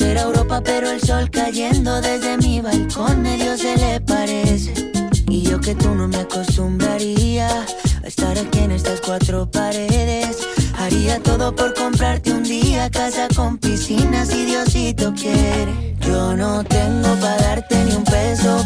Será 0.00 0.22
Europa, 0.22 0.62
pero 0.64 0.88
el 0.90 0.98
sol 0.98 1.28
cayendo 1.30 2.00
desde 2.00 2.38
mi 2.38 2.62
balcón 2.62 3.20
medio 3.20 3.54
se 3.58 3.76
le 3.76 4.00
parece. 4.00 4.72
Y 5.28 5.42
yo 5.42 5.60
que 5.60 5.74
tú 5.74 5.94
no 5.94 6.08
me 6.08 6.16
acostumbraría 6.16 7.46
a 8.02 8.06
estar 8.06 8.38
aquí 8.38 8.60
en 8.60 8.70
estas 8.72 9.02
cuatro 9.02 9.50
paredes. 9.50 10.38
Haría 10.78 11.20
todo 11.22 11.54
por 11.54 11.74
comprarte 11.74 12.32
un 12.32 12.44
día 12.44 12.90
casa 12.90 13.28
con 13.36 13.58
piscina 13.58 14.24
si 14.24 14.46
Diosito 14.46 15.12
quiere. 15.12 15.94
Yo 16.00 16.34
no 16.34 16.64
tengo 16.64 17.14
para 17.16 17.36
darte 17.36 17.84
ni 17.84 17.92
un 17.92 18.04
peso, 18.04 18.64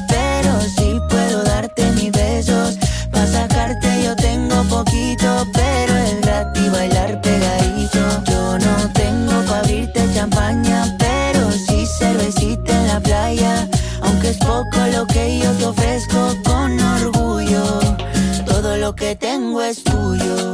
es 19.69 19.83
tuyo. 19.83 20.54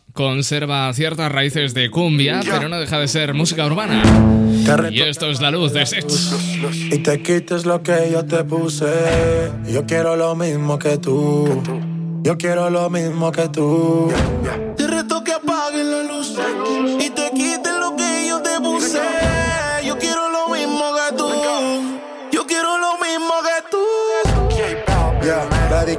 conserva 0.13 0.91
ciertas 0.93 1.31
raíces 1.31 1.73
de 1.73 1.89
cumbia, 1.89 2.41
pero 2.43 2.69
no 2.69 2.79
deja 2.79 2.99
de 2.99 3.07
ser 3.07 3.33
música 3.33 3.65
urbana. 3.65 4.03
Y 4.91 5.01
esto 5.01 5.29
es 5.29 5.41
la 5.41 5.51
luz 5.51 5.73
de 5.73 5.85
Sech. 5.85 6.05
Y 6.91 6.99
te 6.99 7.21
quites 7.21 7.65
lo 7.65 7.81
que 7.81 8.09
yo 8.11 8.25
te 8.25 8.43
puse. 8.43 8.91
Yo 9.71 9.85
quiero 9.85 10.15
lo 10.15 10.35
mismo 10.35 10.77
que 10.77 10.97
tú. 10.97 11.61
Yo 12.23 12.37
quiero 12.37 12.69
lo 12.69 12.89
mismo 12.89 13.31
que 13.31 13.49
tú. 13.49 14.11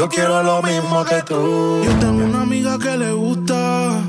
Yo 0.00 0.08
quiero 0.08 0.42
lo 0.42 0.62
mismo 0.62 1.04
que 1.04 1.20
tú. 1.24 1.82
Yo 1.84 1.92
tengo 1.98 2.24
una 2.24 2.40
amiga 2.40 2.78
que 2.78 2.96
le 2.96 3.12
gusta 3.12 4.00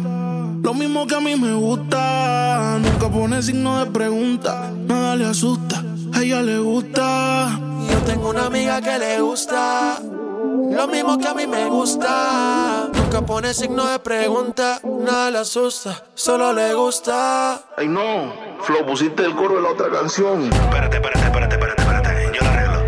lo 0.64 0.74
mismo 0.74 1.06
que 1.06 1.16
a 1.16 1.20
mí 1.20 1.36
me 1.36 1.54
gusta. 1.54 2.80
Nunca 2.80 3.10
pone 3.10 3.42
signo 3.42 3.84
de 3.84 3.92
pregunta, 3.92 4.72
nada 4.74 5.18
le 5.18 5.26
asusta. 5.26 5.84
A 6.14 6.22
ella 6.22 6.42
le 6.44 6.60
gusta. 6.60 7.60
Yo 7.90 7.98
tengo 8.06 8.30
una 8.30 8.46
amiga 8.46 8.80
que 8.82 9.00
le 9.00 9.20
gusta 9.20 10.00
lo 10.02 10.88
mismo 10.88 11.18
que 11.18 11.28
a 11.28 11.34
mí 11.34 11.46
me 11.46 11.66
gusta. 11.66 12.88
Nunca 12.94 13.22
pone 13.26 13.54
signo 13.54 13.86
de 13.88 14.00
pregunta, 14.00 14.80
nada 14.86 15.30
le 15.30 15.40
asusta, 15.40 16.06
solo 16.14 16.54
le 16.54 16.74
gusta. 16.74 17.64
Ay 17.76 17.90
no, 17.90 18.32
Flo, 18.62 18.86
pusiste 18.86 19.26
el 19.26 19.36
coro 19.36 19.56
de 19.56 19.62
la 19.64 19.70
otra 19.72 19.90
canción. 19.90 20.44
Espérate, 20.54 20.96
espérate, 20.96 21.26
espérate, 21.26 21.56
espérate, 21.56 21.82
espérate. 21.82 22.32
Yo 22.34 22.46
la 22.46 22.54
arreglo. 22.54 22.80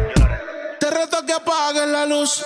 Te 0.80 0.90
reto 0.90 1.26
que 1.26 1.34
apagues 1.34 1.88
la 1.90 2.06
luz 2.06 2.46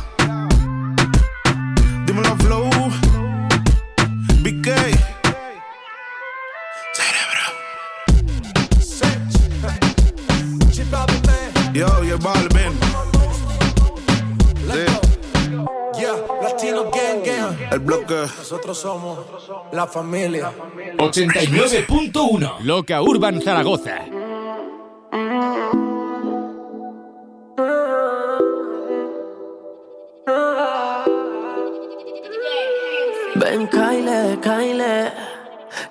El 17.71 17.79
bloque. 17.79 18.15
Nosotros 18.37 18.77
somos 18.77 19.19
la 19.71 19.87
familia. 19.87 20.51
89.1 20.97 22.59
Loca 22.63 23.01
Urban 23.01 23.41
Zaragoza. 23.41 23.95
Ven, 33.35 33.67
Kyle, 33.69 34.37
Kyle, 34.41 35.13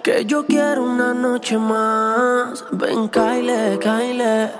que 0.02 0.26
yo 0.26 0.44
quiero 0.44 0.84
una 0.84 1.14
noche 1.14 1.56
más. 1.56 2.62
Ven, 2.72 3.08
Kyle, 3.08 3.78
Kyle, 3.80 4.50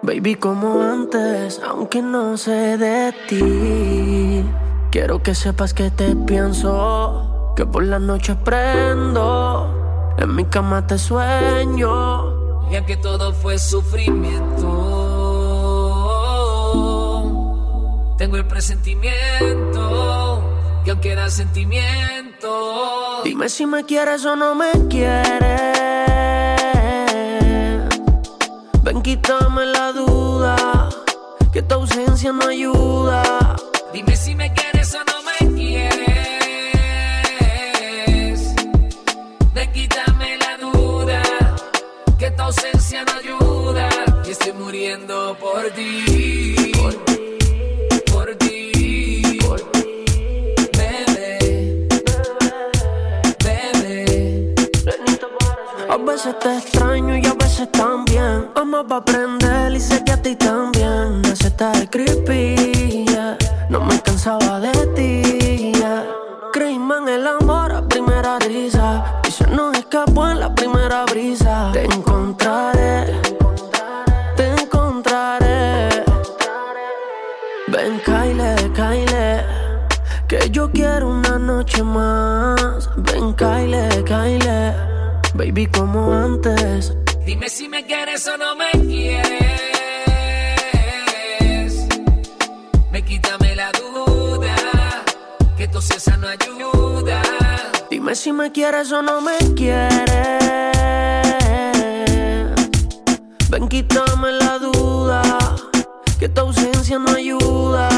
baby, 0.00 0.36
como 0.36 0.80
antes, 0.80 1.60
aunque 1.62 2.00
no 2.00 2.38
sé 2.38 2.78
de 2.78 3.12
ti. 3.28 4.21
Quiero 4.92 5.22
que 5.22 5.34
sepas 5.34 5.72
que 5.72 5.90
te 5.90 6.14
pienso, 6.14 7.54
que 7.56 7.64
por 7.64 7.82
la 7.82 7.98
noche 7.98 8.34
prendo, 8.34 10.14
en 10.18 10.36
mi 10.36 10.44
cama 10.44 10.86
te 10.86 10.98
sueño. 10.98 12.70
Ya 12.70 12.84
que 12.84 12.98
todo 12.98 13.32
fue 13.32 13.58
sufrimiento, 13.58 14.68
tengo 18.18 18.36
el 18.36 18.44
presentimiento 18.44 20.42
que 20.84 20.90
aunque 20.90 21.14
da 21.14 21.30
sentimiento. 21.30 23.22
Dime 23.24 23.48
si 23.48 23.64
me 23.64 23.86
quieres 23.86 24.26
o 24.26 24.36
no 24.36 24.54
me 24.54 24.72
quieres. 24.90 25.32
Ven, 28.82 29.00
quítame 29.00 29.64
la 29.64 29.90
duda, 29.92 30.90
que 31.50 31.62
tu 31.62 31.76
ausencia 31.76 32.30
no 32.30 32.46
ayuda. 32.46 33.22
Dime 33.92 34.16
si 34.16 34.34
me 34.34 34.50
quieres 34.54 34.94
o 34.94 35.04
no 35.04 35.22
me 35.22 35.36
quieres. 35.54 36.00
Ven, 39.54 39.72
quítame 39.72 40.38
la 40.38 40.56
duda, 40.56 41.22
que 42.18 42.30
tu 42.30 42.42
ausencia 42.42 43.04
no 43.04 43.12
ayuda. 43.12 43.88
Y 44.26 44.30
estoy 44.30 44.52
muriendo 44.54 45.36
por 45.38 45.70
ti. 45.72 46.72
Por 46.74 46.94
ti. 47.04 47.21
Veces 56.02 56.38
te 56.38 56.58
extraño 56.58 57.16
y 57.16 57.26
a 57.26 57.34
veces 57.34 57.70
también. 57.70 58.48
Pa' 58.54 58.96
aprender 58.96 59.72
y 59.72 59.80
sé 59.80 60.02
que 60.04 60.12
a 60.12 60.20
ti 60.20 60.34
también. 60.34 61.20
Me 61.20 61.28
hace 61.28 61.48
estar 61.48 61.88
creepy, 61.88 63.06
yeah. 63.06 63.36
No 63.68 63.80
me 63.80 64.00
cansaba 64.00 64.58
de 64.58 64.72
ti, 64.96 65.72
yeah. 65.72 66.04
Creímos 66.52 66.98
en 67.02 67.08
el 67.08 67.26
amor 67.26 67.72
a 67.72 67.86
primera 67.86 68.38
risa. 68.40 69.20
Y 69.26 69.30
se 69.30 69.46
nos 69.48 69.76
escapó 69.78 70.28
en 70.28 70.40
la 70.40 70.54
primera 70.54 71.04
brisa. 71.04 71.70
Te 71.72 71.84
encontraré. 71.84 73.20
Te 74.36 74.48
encontraré. 74.60 76.04
Ven, 77.68 78.00
Kyle, 78.04 78.72
Kyle. 78.74 79.44
Que 80.26 80.50
yo 80.50 80.70
quiero 80.70 81.08
una 81.08 81.38
noche 81.38 81.82
más. 81.82 82.90
Ven, 82.96 83.32
Kyle, 83.34 84.04
Kyle. 84.04 84.91
Baby, 85.44 85.66
como 85.66 86.12
antes. 86.12 86.94
Dime 87.26 87.48
si 87.48 87.68
me 87.68 87.84
quieres 87.84 88.24
o 88.28 88.36
no 88.36 88.54
me 88.54 88.70
quieres. 88.70 89.22
Me 92.92 93.02
quítame 93.02 93.56
la 93.56 93.72
duda, 93.72 94.54
que 95.56 95.66
tu 95.66 95.80
cesa 95.82 96.16
no 96.16 96.28
ayuda. 96.28 97.20
Dime 97.90 98.14
si 98.14 98.32
me 98.32 98.52
quieres 98.52 98.92
o 98.92 99.02
no 99.02 99.20
me 99.20 99.36
quieres. 99.56 100.44
Ven, 103.50 103.68
quítame 103.68 104.30
la 104.30 104.60
duda, 104.60 105.22
que 106.20 106.28
tu 106.28 106.40
ausencia 106.40 107.00
no 107.00 107.16
ayuda. 107.16 107.88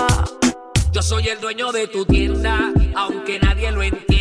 Yo 0.92 1.02
soy 1.02 1.28
el 1.28 1.38
dueño 1.42 1.72
de 1.72 1.88
tu 1.88 2.06
tienda, 2.06 2.72
aunque 2.94 3.38
nadie 3.38 3.70
lo 3.70 3.82
entienda, 3.82 4.13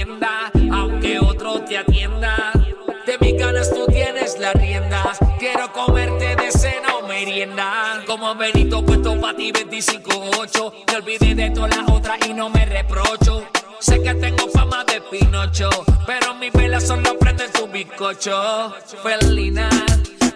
tú 4.33 4.39
tienes 4.39 4.39
la 4.39 4.53
rienda. 4.53 5.13
Quiero 5.39 5.71
comerte 5.71 6.35
de 6.35 6.51
cena 6.51 6.95
o 6.95 7.07
merienda. 7.07 8.03
Como 8.05 8.35
Benito 8.35 8.83
puesto 8.85 9.19
pa' 9.19 9.35
ti 9.35 9.51
25-8. 9.51 10.73
Me 10.87 10.95
olvidé 10.95 11.35
de 11.35 11.49
todas 11.51 11.75
las 11.75 11.89
otras 11.89 12.17
y 12.27 12.33
no 12.33 12.49
me 12.49 12.65
reprocho. 12.65 13.45
Sé 13.79 14.01
que 14.01 14.13
tengo 14.15 14.47
fama 14.49 14.85
de 14.85 15.01
Pinocho, 15.01 15.69
pero 16.05 16.33
mis 16.35 16.53
velas 16.53 16.87
solo 16.87 17.17
prenden 17.19 17.51
tu 17.51 17.67
bizcocho. 17.67 18.73
Felina, 19.03 19.69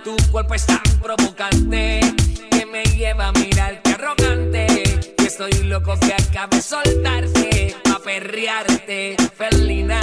tu 0.04 0.16
cuerpo 0.32 0.56
es 0.56 0.66
tan 0.66 0.82
provocante 1.02 2.02
que 2.52 2.66
me 2.66 2.84
lleva 2.84 3.30
a 3.30 3.32
mirarte 3.32 3.94
arrogante. 3.94 4.68
Y 5.18 5.26
estoy 5.26 5.64
loco 5.64 5.98
que 6.00 6.14
acabe 6.14 6.62
soltarte, 6.62 7.76
a 7.94 8.00
perrearte. 8.00 9.16
Felina, 9.38 10.00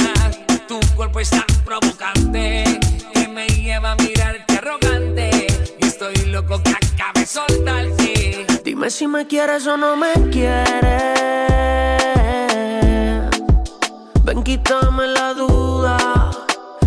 tu 0.66 0.80
cuerpo 0.94 1.20
es 1.20 1.30
tan 1.30 1.44
provocante 1.64 2.64
que 3.12 3.28
me 3.28 3.46
lleva 3.46 3.92
a 3.92 3.96
mirarte 3.96 4.58
arrogante. 4.58 5.46
Y 5.80 5.86
estoy 5.86 6.14
loco 6.26 6.62
que 6.62 6.70
acabe 6.70 7.26
soltarte. 7.26 8.46
Dime 8.64 8.90
si 8.90 9.06
me 9.06 9.26
quieres 9.26 9.66
o 9.66 9.76
no 9.76 9.96
me 9.96 10.12
quieres. 10.30 11.02
Ven, 14.24 14.42
quítame 14.42 15.06
la 15.06 15.34
duda, 15.34 16.30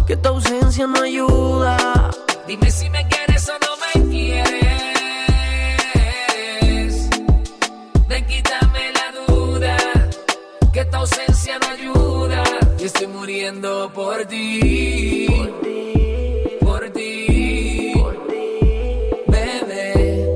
que 0.07 0.17
tu 0.17 0.29
ausencia 0.29 0.87
no 0.87 1.01
ayuda. 1.01 2.09
Dime 2.47 2.71
si 2.71 2.89
me 2.89 3.07
quieres 3.07 3.47
o 3.49 3.53
no 3.59 4.01
me 4.01 4.09
quieres. 4.09 4.66
Tu 10.97 11.01
ausencia 11.01 11.59
no 11.59 11.67
ayuda. 11.67 12.43
Y 12.79 12.85
estoy 12.85 13.07
muriendo 13.07 13.91
por 13.93 14.25
ti. 14.25 15.27
Por 16.61 16.89
ti. 16.89 17.93
Bebé. 19.27 20.27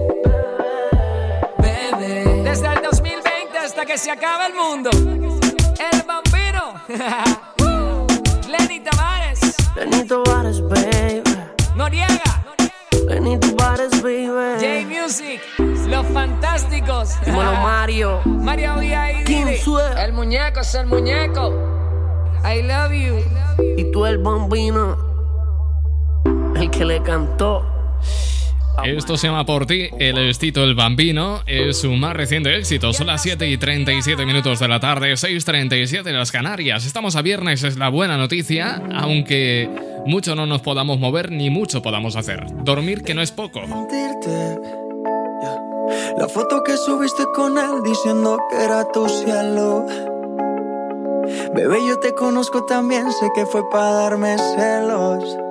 Bebé. 1.58 2.44
Desde 2.44 2.68
el 2.68 2.82
2020 2.84 3.58
hasta 3.58 3.86
que 3.86 3.98
se 3.98 4.12
acabe 4.12 4.48
el 4.48 4.54
mundo. 4.54 4.90
El 4.92 6.04
vampiro. 6.04 6.74
Lenny 8.48 8.80
Tavares. 8.82 9.40
Lenny 9.76 10.04
Tavares, 10.06 10.62
baby. 10.62 11.24
Noriega. 11.76 12.41
Tavares, 13.20 14.02
baby. 14.02 14.28
J 14.60 14.86
Music. 14.88 15.42
Los 15.90 16.06
fantásticos. 16.08 17.20
Dímelo, 17.26 17.52
Mario. 17.62 18.22
Mario 18.26 18.76
V.I. 18.76 19.24
¿Quién 19.26 19.56
fue? 19.64 19.84
El 20.02 20.14
muñeco 20.14 20.62
es 20.62 20.76
el 20.76 20.88
muñeco. 20.88 21.52
I 22.46 22.62
love 22.64 22.92
you. 22.94 23.18
Y 23.78 23.92
tú 23.92 24.06
el 24.06 24.18
bambino. 24.18 24.96
El 26.56 26.70
que 26.72 26.86
le 26.86 27.02
cantó. 27.02 27.66
Esto 28.84 29.16
se 29.16 29.28
llama 29.28 29.46
Por 29.46 29.66
ti, 29.66 29.90
el 30.00 30.18
estito 30.18 30.64
El 30.64 30.76
Bambino. 30.76 31.42
Es 31.46 31.82
su 31.82 31.92
más 31.94 32.16
reciente 32.16 32.56
éxito. 32.56 32.94
Son 32.94 33.08
las 33.08 33.22
7 33.22 33.48
y 33.48 33.58
37 33.58 34.26
minutos 34.26 34.60
de 34.60 34.68
la 34.68 34.80
tarde, 34.80 35.14
6.37 35.14 36.08
en 36.08 36.18
las 36.18 36.32
Canarias. 36.32 36.86
Estamos 36.86 37.16
a 37.16 37.22
viernes, 37.22 37.64
es 37.64 37.78
la 37.78 37.90
buena 37.90 38.18
noticia, 38.18 38.82
aunque 38.94 39.70
mucho 40.06 40.36
no 40.36 40.48
nos 40.48 40.62
podamos 40.62 41.00
mover 41.00 41.32
ni 41.32 41.50
mucho 41.50 41.82
podamos 41.82 42.16
hacer. 42.16 42.46
Dormir 42.64 43.04
que 43.04 43.14
no 43.14 43.22
es 43.22 43.32
poco. 43.32 43.62
La 46.18 46.28
foto 46.28 46.64
que 46.64 46.76
subiste 46.78 47.24
con 47.36 47.58
él 47.58 47.84
diciendo 47.84 48.40
que 48.50 48.64
era 48.64 48.86
tu 48.92 49.08
cielo. 49.08 49.86
Bebé, 51.54 51.78
yo 51.88 52.00
te 52.00 52.14
conozco 52.14 52.66
también, 52.66 53.12
sé 53.12 53.30
que 53.36 53.46
fue 53.46 53.62
para 53.70 53.92
darme 53.92 54.38
celos. 54.56 55.51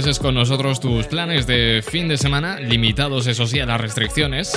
atravieses 0.00 0.18
con 0.18 0.34
nosotros 0.34 0.80
tus 0.80 1.06
planes 1.08 1.46
de 1.46 1.84
fin 1.86 2.08
de 2.08 2.16
semana, 2.16 2.58
limitados 2.58 3.26
eso 3.26 3.46
sí 3.46 3.60
a 3.60 3.66
las 3.66 3.78
restricciones. 3.78 4.52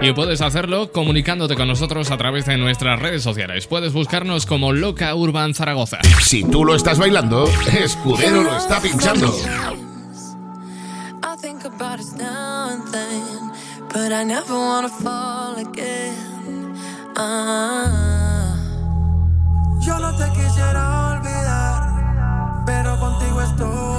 Y 0.00 0.12
puedes 0.12 0.40
hacerlo 0.42 0.92
comunicándote 0.92 1.56
con 1.56 1.66
nosotros 1.66 2.12
a 2.12 2.16
través 2.16 2.46
de 2.46 2.56
nuestras 2.56 3.00
redes 3.00 3.24
sociales. 3.24 3.66
Puedes 3.66 3.92
buscarnos 3.92 4.46
como 4.46 4.72
Loca 4.72 5.12
Urban 5.16 5.54
Zaragoza. 5.54 5.98
Si 6.22 6.44
tú 6.44 6.64
lo 6.64 6.76
estás 6.76 6.98
bailando, 6.98 7.48
Escudero 7.76 8.44
lo 8.44 8.56
está 8.56 8.80
pinchando. 8.80 9.34
Yo 19.80 19.98
no 19.98 20.16
te 20.16 20.30
quisiera 20.30 21.08
olvidar, 21.18 22.64
pero 22.64 23.00
contigo 23.00 23.42
estoy. 23.42 23.95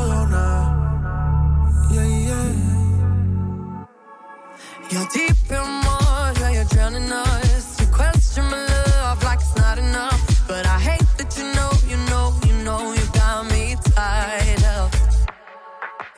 You're 4.90 5.06
deep 5.14 5.36
in 5.50 5.82
water, 5.86 6.52
you're 6.52 6.64
drowning 6.66 7.12
us. 7.12 7.80
You 7.82 7.88
question 7.88 8.46
my 8.46 8.66
love 8.66 9.22
like 9.22 9.40
it's 9.42 9.56
not 9.58 9.78
enough. 9.78 10.48
But 10.48 10.66
I 10.66 10.80
hate 10.80 11.10
that 11.18 11.38
you 11.38 11.44
know, 11.56 11.72
you 11.92 11.98
know, 12.10 12.34
you 12.48 12.64
know, 12.64 12.94
you 12.94 13.06
got 13.14 13.52
me 13.52 13.76
tied 13.84 14.64
up. 14.64 14.94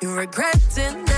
You're 0.02 0.16
regretting 0.16 1.09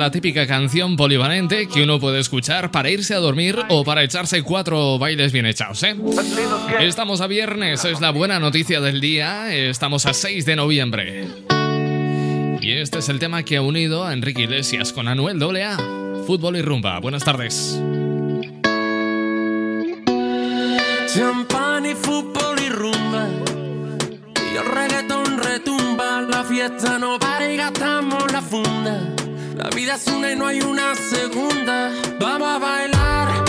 la 0.00 0.10
típica 0.10 0.46
canción 0.46 0.96
polivalente 0.96 1.68
que 1.68 1.82
uno 1.82 2.00
puede 2.00 2.20
escuchar 2.20 2.70
para 2.70 2.88
irse 2.88 3.14
a 3.14 3.18
dormir 3.18 3.58
o 3.68 3.84
para 3.84 4.02
echarse 4.02 4.42
cuatro 4.42 4.98
bailes 4.98 5.30
bien 5.30 5.44
echados, 5.44 5.82
¿eh? 5.82 5.94
Estamos 6.80 7.20
a 7.20 7.26
viernes, 7.26 7.84
es 7.84 8.00
la 8.00 8.10
buena 8.10 8.40
noticia 8.40 8.80
del 8.80 9.02
día, 9.02 9.54
estamos 9.54 10.06
a 10.06 10.14
6 10.14 10.46
de 10.46 10.56
noviembre. 10.56 11.28
Y 12.62 12.72
este 12.72 13.00
es 13.00 13.10
el 13.10 13.18
tema 13.18 13.42
que 13.42 13.58
ha 13.58 13.62
unido 13.62 14.06
a 14.06 14.14
Enrique 14.14 14.44
Iglesias 14.44 14.94
con 14.94 15.06
Anuel 15.06 15.38
AA, 15.42 15.76
fútbol 16.26 16.56
y 16.56 16.62
rumba. 16.62 16.98
Buenas 16.98 17.22
tardes. 17.22 17.78
Champán 21.14 21.84
fútbol 21.94 22.58
y 22.58 22.70
rumba. 22.70 23.28
Y 24.50 24.56
el 24.56 24.64
reggaetón 24.64 25.38
retumba. 25.38 26.22
La 26.22 26.42
fiesta 26.42 26.98
no 26.98 27.18
para 27.18 27.52
y 27.52 27.58
gastamos 27.58 28.32
la 28.32 28.40
funda. 28.40 29.19
La 29.62 29.68
vida 29.68 29.96
es 29.96 30.06
una 30.06 30.32
y 30.32 30.36
no 30.36 30.46
hay 30.46 30.62
una 30.62 30.94
segunda. 30.94 31.92
Vamos 32.18 32.48
a 32.48 32.58
bailar, 32.58 33.44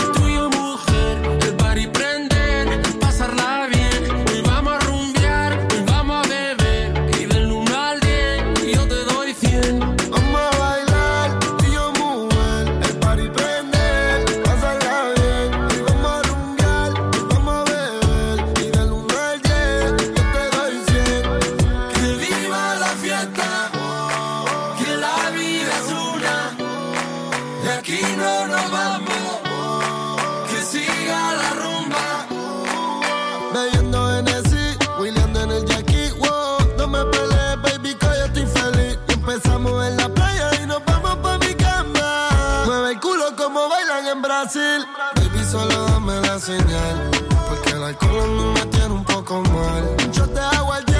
Baby, 44.54 45.44
solo 45.50 45.86
dame 45.86 46.20
la 46.20 46.38
señal, 46.38 47.10
porque 47.48 47.70
el 47.70 47.84
alcohol 47.84 48.36
a 48.36 48.52
me 48.52 48.66
tiene 48.66 48.92
un 48.92 49.04
poco 49.04 49.40
mal. 49.44 49.96
Yo 50.12 50.28
te 50.28 50.40
hago 50.40 50.74
el 50.74 50.91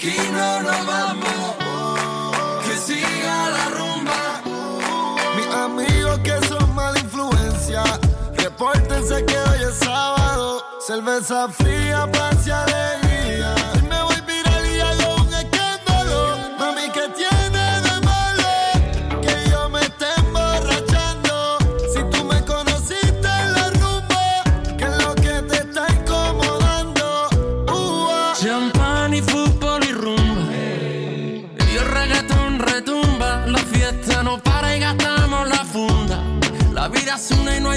aquí 0.00 0.16
no 0.32 0.62
nos 0.62 0.86
vamos, 0.86 1.56
que 2.64 2.76
siga 2.76 3.50
la 3.50 3.68
rumba. 3.68 4.42
Mis 5.36 5.54
amigos 5.54 6.18
que 6.20 6.40
son 6.48 6.74
mala 6.74 6.98
influencia, 6.98 7.82
repórtense 8.36 9.24
que 9.26 9.36
hoy 9.36 9.62
es 9.68 9.74
sábado, 9.74 10.64
cerveza 10.86 11.48
fría, 11.48 12.10
paz 12.10 12.46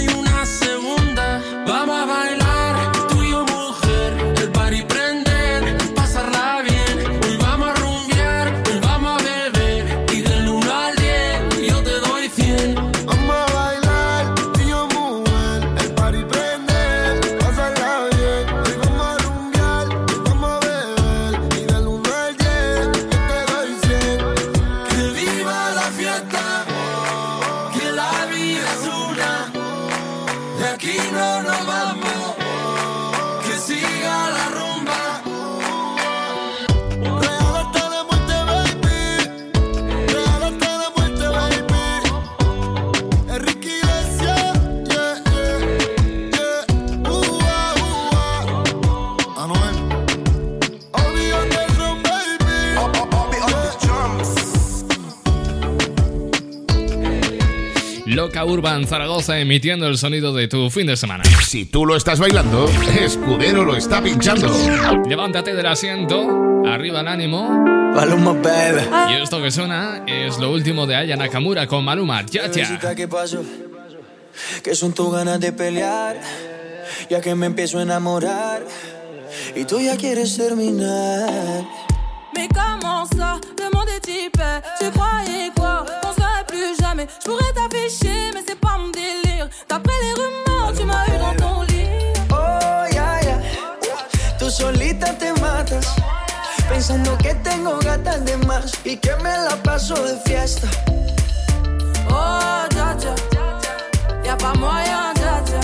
hay 0.03 0.19
una 0.19 0.32
Urban 58.83 58.87
Zaragoza 58.87 59.39
emitiendo 59.39 59.87
el 59.87 59.97
sonido 59.97 60.33
de 60.33 60.49
tu 60.49 60.69
fin 60.69 60.87
de 60.87 60.97
semana. 60.97 61.23
Si 61.47 61.65
tú 61.65 61.85
lo 61.85 61.95
estás 61.95 62.19
bailando, 62.19 62.69
Escudero 62.99 63.63
lo 63.63 63.77
está 63.77 64.01
pinchando. 64.01 64.53
Levántate 65.07 65.53
del 65.53 65.65
asiento, 65.67 66.63
arriba 66.67 66.99
el 66.99 67.07
ánimo. 67.07 67.49
Maluma, 67.95 68.33
baby. 68.33 68.81
Y 69.09 69.21
esto 69.21 69.41
que 69.41 69.51
suena 69.51 70.03
es 70.05 70.37
lo 70.37 70.51
último 70.51 70.85
de 70.85 70.97
Aya 70.97 71.15
Nakamura 71.15 71.65
con 71.65 71.85
Maluma, 71.85 72.25
ya 72.25 72.51
ya. 72.51 72.93
¿qué 72.93 73.07
pasó? 73.07 73.41
Que 74.61 74.75
son 74.75 74.91
tus 74.91 75.13
ganas 75.13 75.39
de 75.39 75.53
pelear, 75.53 76.19
ya 77.09 77.21
que 77.21 77.35
me 77.35 77.45
empiezo 77.45 77.79
a 77.79 77.83
enamorar 77.83 78.65
y 79.55 79.63
tú 79.63 79.79
ya 79.79 79.95
quieres 79.95 80.35
terminar. 80.35 81.29
Mais 82.35 82.49
comment 82.49 83.05
ça, 83.05 83.39
le 83.59 83.69
monde 83.73 83.87
est 83.95 84.09
hyper 84.09 84.61
Tu 84.79 84.89
croyais 84.89 85.51
quoi 85.55 85.85
Jamais. 87.03 87.07
Je 87.19 87.29
pourrais 87.29 87.53
t'afficher 87.53 88.31
mais 88.33 88.41
c'est 88.47 88.59
pas 88.59 88.77
mon 88.77 88.89
délire. 88.89 89.49
D'après 89.69 89.93
les 90.01 90.13
rumeurs 90.13 90.73
tu 90.77 90.85
m'as 90.85 91.05
eu 91.07 91.17
dans 91.19 91.45
ton 91.45 91.61
lit. 91.63 91.85
Oh, 92.31 92.93
ya, 92.93 93.21
ya. 93.21 93.37
Tú 94.37 94.49
solita 94.49 95.13
te 95.13 95.31
matas, 95.41 95.95
pensando 96.69 97.17
que 97.17 97.33
tengo 97.35 97.79
gatas 97.79 98.23
de 98.25 98.37
más 98.45 98.71
y 98.85 98.97
que 98.97 99.15
me 99.17 99.31
la 99.45 99.55
paso 99.63 99.95
de 99.95 100.17
fiesta. 100.25 100.67
Oh 102.09 102.67
dja 102.69 102.95
dja 102.95 103.15
Y'a 104.25 104.35
pas 104.37 104.53
moyen 104.59 105.13
dja 105.15 105.41
dja 105.45 105.59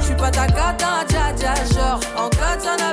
J'suis 0.00 0.16
pas 0.16 0.30
ta 0.30 0.46
cata 0.46 1.04
dja 1.08 1.32
dja 1.32 1.54
Genre 1.74 2.00
en 2.16 2.28
katana 2.28 2.92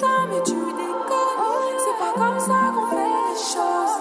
Putain, 0.00 0.26
mais 0.30 0.42
tu 0.46 0.54
déconnes. 0.54 1.76
C'est 1.84 1.98
pas 1.98 2.14
comme 2.16 2.40
ça 2.40 2.72
qu'on 2.74 2.86
fait 2.88 3.10
les 3.26 3.36
choses. 3.52 3.96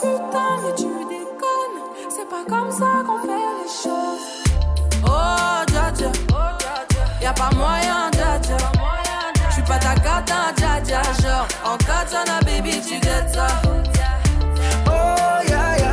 Putain, 0.00 0.50
mais 0.62 0.74
tu 0.76 0.86
déconnes. 1.08 1.78
C'est 2.08 2.28
pas 2.28 2.44
comme 2.48 2.70
ça 2.70 3.02
qu'on 3.04 3.18
fait 3.18 3.48
les 3.58 3.68
choses. 3.68 4.26
Oh, 5.04 5.64
dja 5.66 5.90
dja. 5.98 6.12
Y'a 7.20 7.32
pas 7.32 7.50
moyen, 7.56 8.08
dja 8.12 8.38
dja. 8.40 8.56
J'suis 9.50 9.62
pas 9.62 9.80
ta 9.80 9.94
cata, 9.94 10.52
dja 10.56 10.80
dja. 10.84 11.02
Genre, 11.20 11.48
en 11.64 11.76
katana, 11.78 12.38
baby, 12.44 12.80
tu 12.80 13.00
dettes 13.00 13.34
ça. 13.34 13.48
Oh, 14.86 15.42
ya, 15.48 15.76
ya. 15.76 15.92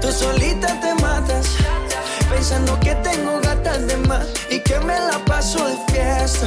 Tú 0.00 0.10
solita 0.10 0.68
te 0.80 0.94
matas. 1.02 1.48
Pensando 2.30 2.80
que 2.80 2.94
tengo 3.02 3.40
gatas 3.42 3.86
de 3.86 3.96
más 4.08 4.26
y 4.48 4.58
que 4.60 4.80
me 4.80 4.98
la 4.98 5.18
paso 5.26 5.58
de 5.66 5.76
fiesta. 5.92 6.46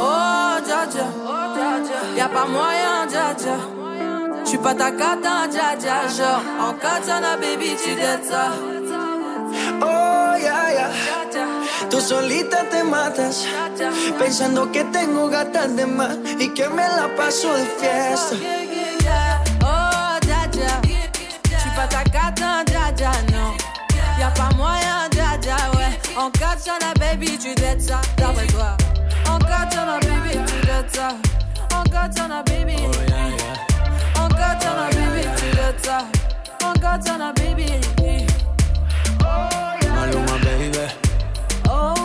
Oh, 0.00 0.60
dja 0.64 0.86
dja. 0.86 1.06
Y'a 2.16 2.28
pas 2.28 2.46
moyen, 2.46 3.06
dja 3.08 3.34
dja. 3.34 3.56
J'suis 4.44 4.58
pas 4.58 4.74
ta 4.74 4.90
cata, 4.90 5.46
dja 5.50 5.76
dja. 5.76 6.08
Genre, 6.16 6.42
en 6.60 6.72
katana, 6.74 7.36
baby, 7.36 7.76
tu 7.76 7.94
dettes 7.94 8.30
ça. 8.30 8.52
Oh, 9.82 10.36
ya, 10.36 10.70
ya. 10.72 10.88
Tú 11.90 12.00
solita 12.00 12.64
te 12.70 12.82
matas. 12.84 13.44
Pensando 14.18 14.70
que 14.70 14.84
tengo 14.84 15.28
gatas 15.28 15.74
de 15.76 15.86
más 15.86 16.16
y 16.38 16.48
que 16.54 16.68
me 16.68 16.86
la 16.96 17.08
paso 17.16 17.52
de 17.54 17.64
fiesta. 17.78 18.36
Oh, 19.62 20.18
dja 20.22 20.46
dja. 20.52 20.80
J'suis 21.44 21.74
pas 21.76 21.88
ta 21.88 22.04
cata, 22.04 22.62
dja 22.64 22.92
dja, 22.96 23.10
non. 23.32 23.52
Y'a 24.18 24.30
pas 24.30 24.54
moyen, 24.56 25.08
dja 25.10 25.36
dja, 25.42 25.56
ouais. 25.76 25.92
En 26.16 26.30
katana, 26.30 26.94
baby, 26.98 27.36
tu 27.36 27.52
dettes 27.54 27.82
ça. 27.82 28.00
D'après 28.16 28.46
toi. 28.46 28.77
Katana, 29.48 29.98
baby, 30.00 30.34
katana, 31.92 32.42
baby, 32.44 32.82
katana, 36.80 37.32
baby. 37.32 37.66
Maluma, 39.94 40.36
baby. 40.44 40.78
Oh. 41.68 41.98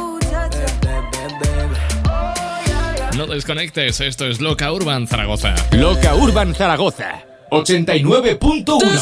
No 3.16 3.28
desconectes, 3.28 4.02
esto 4.02 4.26
es 4.26 4.42
Loca 4.42 4.72
Urban 4.72 5.08
Zaragoza. 5.08 5.54
Loca 5.72 6.16
Urban 6.16 6.56
Zaragoza 6.56 7.24
89.1 7.52 9.00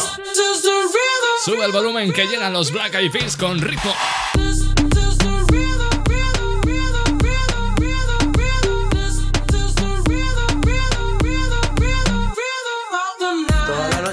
Sube 1.46 1.66
el 1.66 1.72
volumen 1.72 2.12
que 2.12 2.26
llegan 2.26 2.52
los 2.52 2.72
Black 2.72 2.94
Eyed 2.96 3.12
Peas 3.12 3.38
con 3.38 3.62
ritmo. 3.62 3.94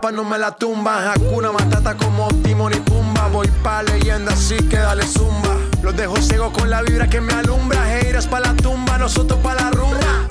paz 0.00 0.12
no 0.12 0.24
me 0.24 0.38
la 0.38 0.52
tumba. 0.52 1.12
Hakuna 1.12 1.52
Matata 1.52 1.94
como 1.96 2.28
Timon 2.42 2.72
y 2.74 2.80
Pumba. 2.80 3.28
Voy 3.28 3.48
pa' 3.62 3.82
leyenda 3.82 4.32
así 4.32 4.56
que 4.68 4.76
dale 4.76 5.06
zumba. 5.06 5.56
Los 5.82 5.96
dejo 5.96 6.16
ciego 6.16 6.52
con 6.52 6.70
la 6.70 6.82
vibra 6.82 7.08
que 7.08 7.20
me 7.20 7.32
alumbra. 7.32 7.84
Haters 7.84 8.26
pa' 8.26 8.40
la 8.40 8.54
tumba, 8.54 8.98
nosotros 8.98 9.38
pa' 9.40 9.54
la 9.54 9.70
rumba. 9.70 10.28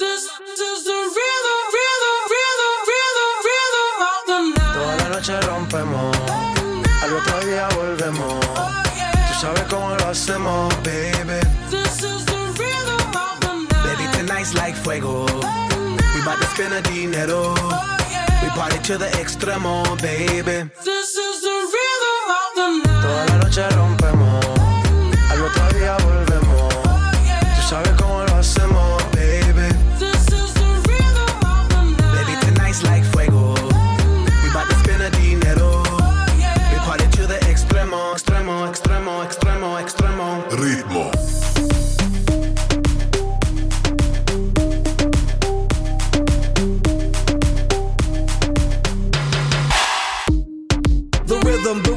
Toda 4.74 4.95
la 4.97 5.09
noche 5.09 5.41
rompemos, 5.41 6.18
al 7.01 7.13
otro 7.13 7.39
día 7.45 7.68
volvemos. 7.76 8.39
Tú 8.39 9.34
sabes 9.41 9.63
cómo 9.70 9.95
lo 9.95 10.07
hacemos, 10.07 10.74
baby. 10.84 11.39
Baby, 13.84 14.07
tonight's 14.13 14.53
like 14.53 14.76
fuego. 14.76 15.26
We 16.15 16.22
bout 16.24 16.39
to 16.39 16.47
spend 16.53 16.74
a 16.74 16.82
dinero. 16.82 17.53
We 18.48 18.54
party 18.54 18.80
to 18.80 18.98
the 18.98 19.08
extremo, 19.20 19.84
baby. 20.02 20.70
Toda 23.02 23.26
la 23.26 23.38
noche 23.39 23.68
rompemos, 23.72 24.45
al 25.30 25.41
otro 25.41 25.78
día 25.78 25.98
volvemos. 25.98 26.27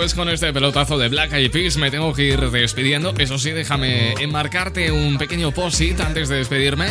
pues 0.00 0.14
con 0.14 0.30
este 0.30 0.50
pelotazo 0.50 0.96
de 0.96 1.10
Black 1.10 1.34
Eyed 1.34 1.50
Peas 1.50 1.76
me 1.76 1.90
tengo 1.90 2.14
que 2.14 2.22
ir 2.22 2.40
despidiendo. 2.50 3.12
Eso 3.18 3.38
sí, 3.38 3.50
déjame 3.50 4.14
enmarcarte 4.14 4.90
un 4.92 5.18
pequeño 5.18 5.52
post-it 5.52 6.00
antes 6.00 6.30
de 6.30 6.36
despedirme. 6.36 6.86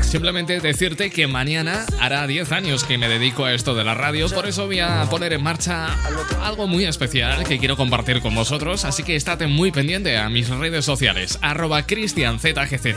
Simplemente 0.00 0.58
decirte 0.58 1.10
que 1.10 1.28
mañana 1.28 1.86
hará 2.00 2.26
10 2.26 2.50
años 2.50 2.82
que 2.82 2.98
me 2.98 3.08
dedico 3.08 3.44
a 3.44 3.54
esto 3.54 3.76
de 3.76 3.84
la 3.84 3.94
radio, 3.94 4.28
por 4.30 4.48
eso 4.48 4.66
voy 4.66 4.80
a 4.80 5.06
poner 5.08 5.32
en 5.32 5.44
marcha 5.44 5.96
algo 6.42 6.66
muy 6.66 6.86
especial 6.86 7.44
que 7.44 7.60
quiero 7.60 7.76
compartir 7.76 8.20
con 8.20 8.34
vosotros, 8.34 8.84
así 8.84 9.04
que 9.04 9.14
estate 9.14 9.46
muy 9.46 9.70
pendiente 9.70 10.18
a 10.18 10.28
mis 10.28 10.48
redes 10.48 10.84
sociales, 10.84 11.38
arroba 11.40 11.86
cristianzgz. 11.86 12.96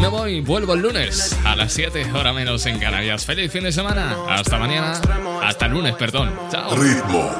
Me 0.00 0.08
voy, 0.08 0.40
vuelvo 0.40 0.74
el 0.74 0.80
lunes 0.80 1.38
a 1.44 1.54
las 1.54 1.72
7, 1.74 2.12
hora 2.14 2.32
menos 2.32 2.64
en 2.64 2.78
Canarias. 2.78 3.26
Feliz 3.26 3.52
fin 3.52 3.64
de 3.64 3.72
semana. 3.72 4.16
Hasta 4.28 4.58
mañana. 4.58 4.98
Hasta 5.42 5.66
el 5.66 5.72
lunes, 5.72 5.94
perdón. 5.96 6.34
Chao. 6.50 6.74
Ritmo. 6.74 7.30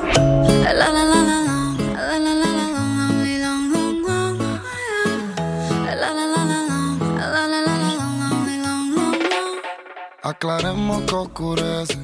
Aclaremos 10.22 11.02
que 11.02 11.14
oscurece. 11.14 11.98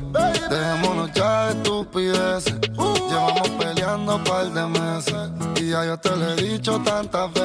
Dejémonos 0.51 1.13
ya 1.13 1.47
de 1.47 1.53
estupideces. 1.53 2.61
Llevamos 2.73 3.49
peleando 3.59 4.17
un 4.17 4.25
par 4.25 4.47
de 4.47 4.67
meses. 4.67 5.31
Y 5.57 5.71
ya 5.71 5.85
yo 5.85 5.99
te 5.99 6.17
lo 6.17 6.33
he 6.33 6.37
dicho 6.37 6.81
tantas 6.81 7.33
veces. 7.35 7.43